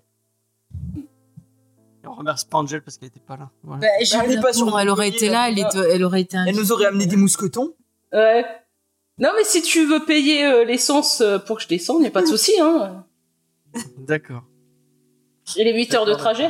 [0.96, 3.50] Et On remercie pas Angel parce qu'elle était pas là.
[3.64, 3.82] Voilà.
[3.82, 6.44] Bah, j'ai elle pas sur elle aurait été là, elle, est- elle aurait été Elle
[6.50, 6.60] invitée.
[6.60, 7.74] nous aurait amené des mousquetons.
[8.14, 8.46] Ouais.
[9.20, 12.22] Non, mais si tu veux payer euh, l'essence pour que je descende, y a pas
[12.22, 13.06] de souci, hein.
[13.98, 14.44] D'accord.
[15.58, 16.50] Et les 8 heures de trajet?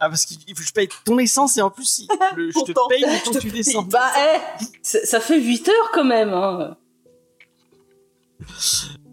[0.00, 2.06] Ah, parce qu'il faut que je paye ton essence et en plus,
[2.36, 3.82] le- je te paye le temps te que tu descends.
[3.82, 6.76] Bah, eh, ça ça fait 8 heures quand même, hein.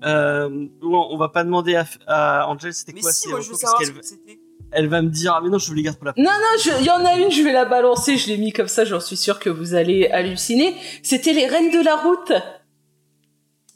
[0.04, 0.50] Euh,
[0.82, 3.54] bon, on va pas demander à, à Angel c'était quoi si, ces moi je veux
[3.54, 4.40] recos, parce savoir ce qu'elle que c'était.
[4.72, 6.76] elle va me dire ah mais non je vous les garde pour la Non, non,
[6.80, 9.00] il y en a une, je vais la balancer, je l'ai mis comme ça, j'en
[9.00, 10.76] suis sûre que vous allez halluciner.
[11.04, 12.34] C'était les reines de la route.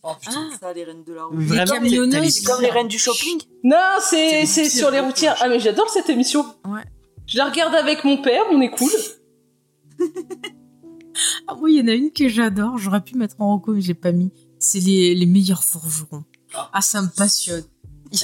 [0.07, 0.57] Oh putain, Ah.
[0.59, 1.39] ça, les reines de la route.
[1.39, 3.39] Vraiment, camionneuses, C'est comme les reines du shopping.
[3.63, 5.35] Non, C'est c'est sur les routières.
[5.39, 6.45] Ah, mais j'adore cette émission.
[6.65, 6.83] Ouais.
[7.25, 8.91] Je la regarde avec mon père, on est cool.
[11.47, 13.79] Ah oui, il y en a une que j'adore, j'aurais pu mettre en reco mais
[13.81, 14.31] j'ai pas mis.
[14.59, 16.25] C'est les, les meilleurs forgerons.
[16.73, 17.63] Ah, ça me passionne.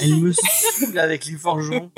[0.00, 0.32] Elle me
[0.80, 1.90] saoule avec les forgerons.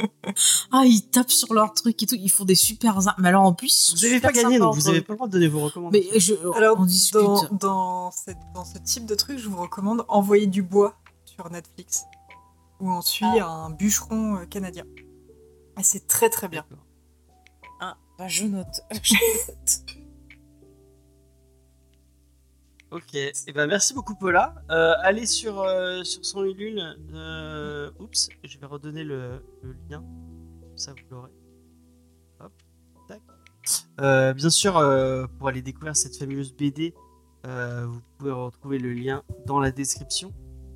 [0.73, 3.15] Ah, ils tapent sur leur truc et tout, ils font des super armes.
[3.19, 4.99] Mais alors en plus, ils sont Vous avez super pas gagné, donc vous entre avez
[4.99, 5.03] eux.
[5.03, 6.11] pas le droit de donner vos recommandations.
[6.13, 7.15] Mais je, Alors, on discute.
[7.21, 11.49] dans, dans, cette- dans ce type de truc, je vous recommande Envoyer du bois sur
[11.51, 12.05] Netflix,
[12.81, 14.85] où on suit un bûcheron euh, canadien.
[15.83, 16.65] C'est très très bien.
[17.81, 18.81] Ah, bah je note.
[19.03, 20.04] Je note.
[22.95, 24.55] Ok, et ben merci beaucoup Paula.
[24.71, 26.81] Euh, allez sur, euh, sur son Ulule.
[27.13, 30.05] Euh, oups, je vais redonner le, le lien.
[30.77, 31.33] Ça vous l'aurez.
[32.39, 32.53] Hop,
[33.09, 33.21] tac.
[34.01, 34.75] Euh, bien sûr,
[35.37, 36.95] pour aller découvrir cette fabuleuse BD,
[37.43, 40.33] vous pouvez retrouver le lien dans la description.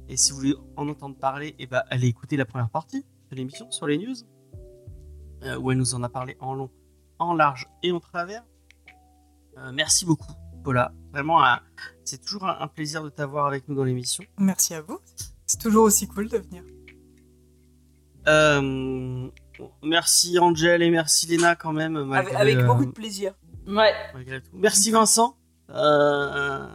[0.09, 3.37] Et si vous voulez en entendre parler, et ben allez écouter la première partie de
[3.37, 4.17] l'émission sur les news,
[5.61, 6.71] où elle nous en a parlé en long,
[7.21, 8.45] en large et en travers.
[9.73, 10.33] Merci beaucoup,
[10.63, 10.93] Paula.
[11.13, 11.61] Vraiment, un-
[12.05, 14.25] c'est toujours un, plaisir de t'avoir avec nous dans l'émission.
[14.39, 14.99] Merci à vous.
[15.47, 16.63] C'est toujours aussi cool de venir.
[18.27, 19.29] Euh,
[19.83, 21.97] merci Angel et merci Léna quand même.
[21.97, 23.33] Avec, Malgré, avec euh, beaucoup de plaisir.
[23.67, 23.93] Ouais.
[24.15, 24.51] malgré tout.
[24.55, 25.37] Merci Vincent.
[25.71, 26.67] Euh,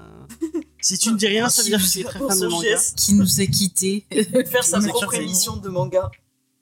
[0.81, 2.77] si tu ne dis rien, ça veut dire que tu es très fan de manga.
[2.95, 4.05] Qui nous a quittés.
[4.45, 6.09] faire sa propre émission de manga.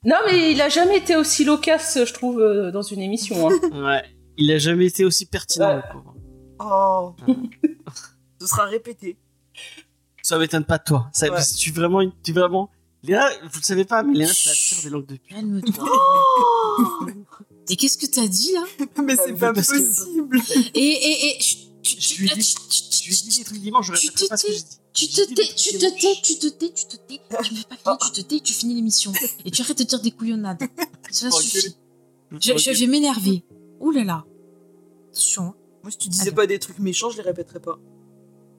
[0.04, 2.42] Non, mais il a jamais été aussi loquace, je trouve,
[2.72, 3.48] dans une émission.
[3.50, 3.58] Hein.
[3.72, 4.02] Ouais.
[4.36, 5.82] Il a jamais été aussi pertinent, Ouais.
[6.64, 7.14] Oh.
[8.40, 9.16] Ce sera répété.
[10.22, 11.08] Ça m'étonne pas de toi.
[11.12, 11.40] Ça, Ouais.
[11.58, 12.70] Tu es vraiment, tu es vraiment.
[13.04, 15.28] Léna, vous le savez pas, mais Léna, c'est la pire des langues de pute.
[15.36, 15.88] Calme-toi.
[17.68, 18.64] Et qu'est-ce que t'as dit là?
[19.04, 20.38] Mais c'est pas Parce que- possible.
[20.74, 24.28] Et, et, et, Je tu, lui ai ah, dit- des trucs dimanche, je Tu répéterai
[24.28, 24.64] pas ce que j'ai dit.
[24.92, 27.20] Tu J'ai te tais, tu te tais, tu te tais, tu te tais.
[27.44, 29.12] Tu me fais pas crier, tu te tais, tu finis l'émission.
[29.44, 30.62] Et tu arrêtes de dire des couillonnades.
[31.10, 31.74] Cela suffit.
[32.32, 33.44] Je Je, vais m'énerver.
[33.80, 34.24] Ouh là là.
[35.10, 35.54] Attention, hein.
[35.82, 36.32] Moi, si tu disais Allez.
[36.34, 37.78] pas des trucs méchants, je les répéterais pas.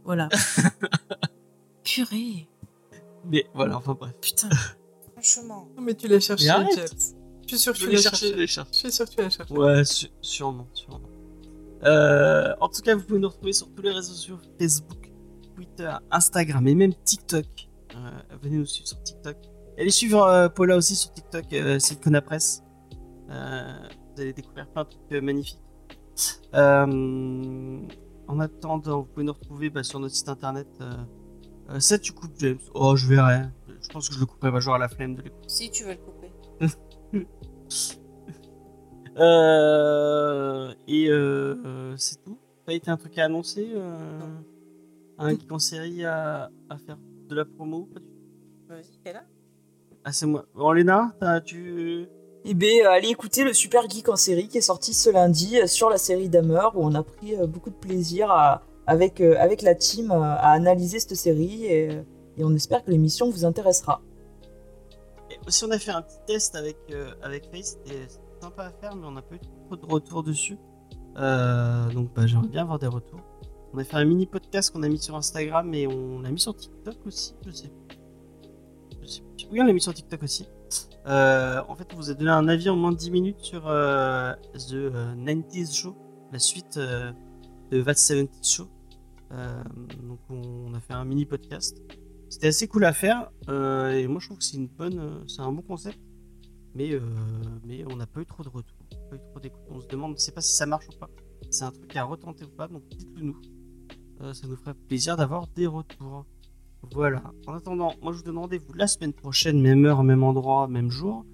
[0.04, 0.30] voilà.
[1.84, 2.48] Purée.
[3.26, 4.14] Mais voilà, enfin bref.
[4.22, 4.50] Putain.
[5.14, 5.68] Franchement.
[5.76, 6.46] Non, mais tu l'as cherché.
[6.46, 8.48] Je suis sûr que Je tu l'as je cherché.
[8.48, 9.54] Je suis sûr que tu l'as cherché.
[9.54, 11.02] Ouais, su- sûrement, sûrement.
[11.84, 15.12] Euh, en tout cas, vous pouvez nous retrouver sur tous les réseaux sociaux Facebook,
[15.56, 17.46] Twitter, Instagram et même TikTok.
[17.96, 18.10] Euh,
[18.42, 19.38] venez nous suivre sur TikTok.
[19.78, 22.64] Allez suivre euh, Paula aussi sur TikTok, euh, c'est Kona Press.
[23.30, 23.74] Euh,
[24.16, 25.60] vous allez découvrir plein de trucs magnifiques.
[26.54, 27.80] Euh,
[28.28, 30.68] en attendant, vous pouvez nous retrouver bah, sur notre site internet.
[30.82, 30.94] Euh,
[31.70, 33.44] euh, ça, tu coupes James Oh, je verrai.
[33.82, 35.50] Je pense que je le couperai pas, j'aurai la flemme de l'écouter.
[35.50, 36.32] Si tu veux le couper.
[39.16, 42.38] Euh, et euh, euh, c'est tout.
[42.66, 43.72] T'as été un truc à annoncer
[45.20, 46.98] Un geek en série à, à faire
[47.28, 47.90] de la promo
[48.68, 49.24] Vas-y, t'es là
[50.04, 50.46] Ah, c'est moi.
[50.56, 52.08] Bon, Léna, tu.
[52.46, 55.68] Eh bien, allez écouter le Super Geek en série qui est sorti ce lundi euh,
[55.68, 59.62] sur la série Dahmer où on a pris euh, beaucoup de plaisir avec, euh, avec
[59.62, 62.04] la team euh, à analyser cette série et, euh,
[62.40, 64.02] on espère que l'émission vous intéressera.
[65.32, 67.78] Et aussi, on a fait un petit test avec, euh, avec Face.
[67.86, 68.08] C'était
[68.42, 70.58] sympa à faire, mais on n'a pas eu trop de retours dessus.
[71.18, 73.22] Euh, donc, bah, j'aimerais bien avoir des retours.
[73.74, 76.40] On a fait un mini podcast qu'on a mis sur Instagram et on l'a mis
[76.40, 77.36] sur TikTok aussi.
[77.46, 77.72] Je sais.
[79.02, 79.48] Je sais plus.
[79.52, 80.48] Oui, on l'a mis sur TikTok aussi.
[81.06, 83.68] Euh, en fait, on vous a donné un avis en moins de 10 minutes sur
[83.68, 85.96] euh, The euh, 90s Show,
[86.32, 87.12] la suite euh,
[87.72, 88.68] de That 70s Show.
[89.32, 89.64] Euh,
[90.04, 91.82] donc, on a fait un mini podcast.
[92.34, 95.24] C'était assez cool à faire euh, et moi je trouve que c'est une bonne, euh,
[95.28, 96.00] c'est un bon concept.
[96.74, 97.00] Mais, euh,
[97.64, 98.76] mais on n'a pas eu trop de retours.
[99.70, 101.12] On se demande, on ne sait pas si ça marche ou pas.
[101.52, 103.40] C'est un truc à retenter ou pas, donc dites-le nous.
[104.22, 106.26] Euh, ça nous ferait plaisir d'avoir des retours.
[106.92, 107.24] Voilà.
[107.48, 110.92] En attendant, moi je vous donne rendez-vous la semaine prochaine, même heure, même endroit, même
[110.92, 111.26] jour,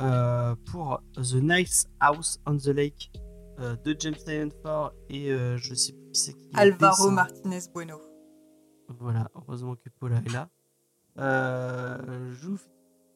[0.00, 3.10] euh, pour The Nice House on the Lake
[3.60, 6.50] euh, de James Ford et euh, je sais plus qui c'est qui.
[6.54, 7.10] Alvaro.
[7.10, 7.98] Martinez Bueno.
[8.88, 10.48] Voilà, heureusement que Paula est là.
[11.18, 12.58] Euh, je vous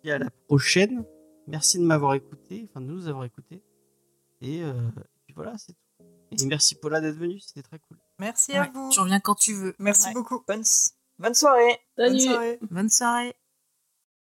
[0.03, 1.05] dis à la prochaine.
[1.47, 3.63] Merci de m'avoir écouté, enfin de nous avoir écouté.
[4.41, 6.05] Et, euh, et puis voilà, c'est tout.
[6.33, 7.99] Et merci Paula d'être venue, c'était très cool.
[8.19, 8.89] Merci à Ouais, vous.
[8.91, 9.75] Tu reviens quand tu veux.
[9.79, 10.15] Merci Ouais.
[10.15, 10.43] beaucoup.
[10.47, 10.63] Bonne,
[11.21, 12.59] bonne soirée Bonne Salut soirée.
[12.71, 13.35] Bonne soirée.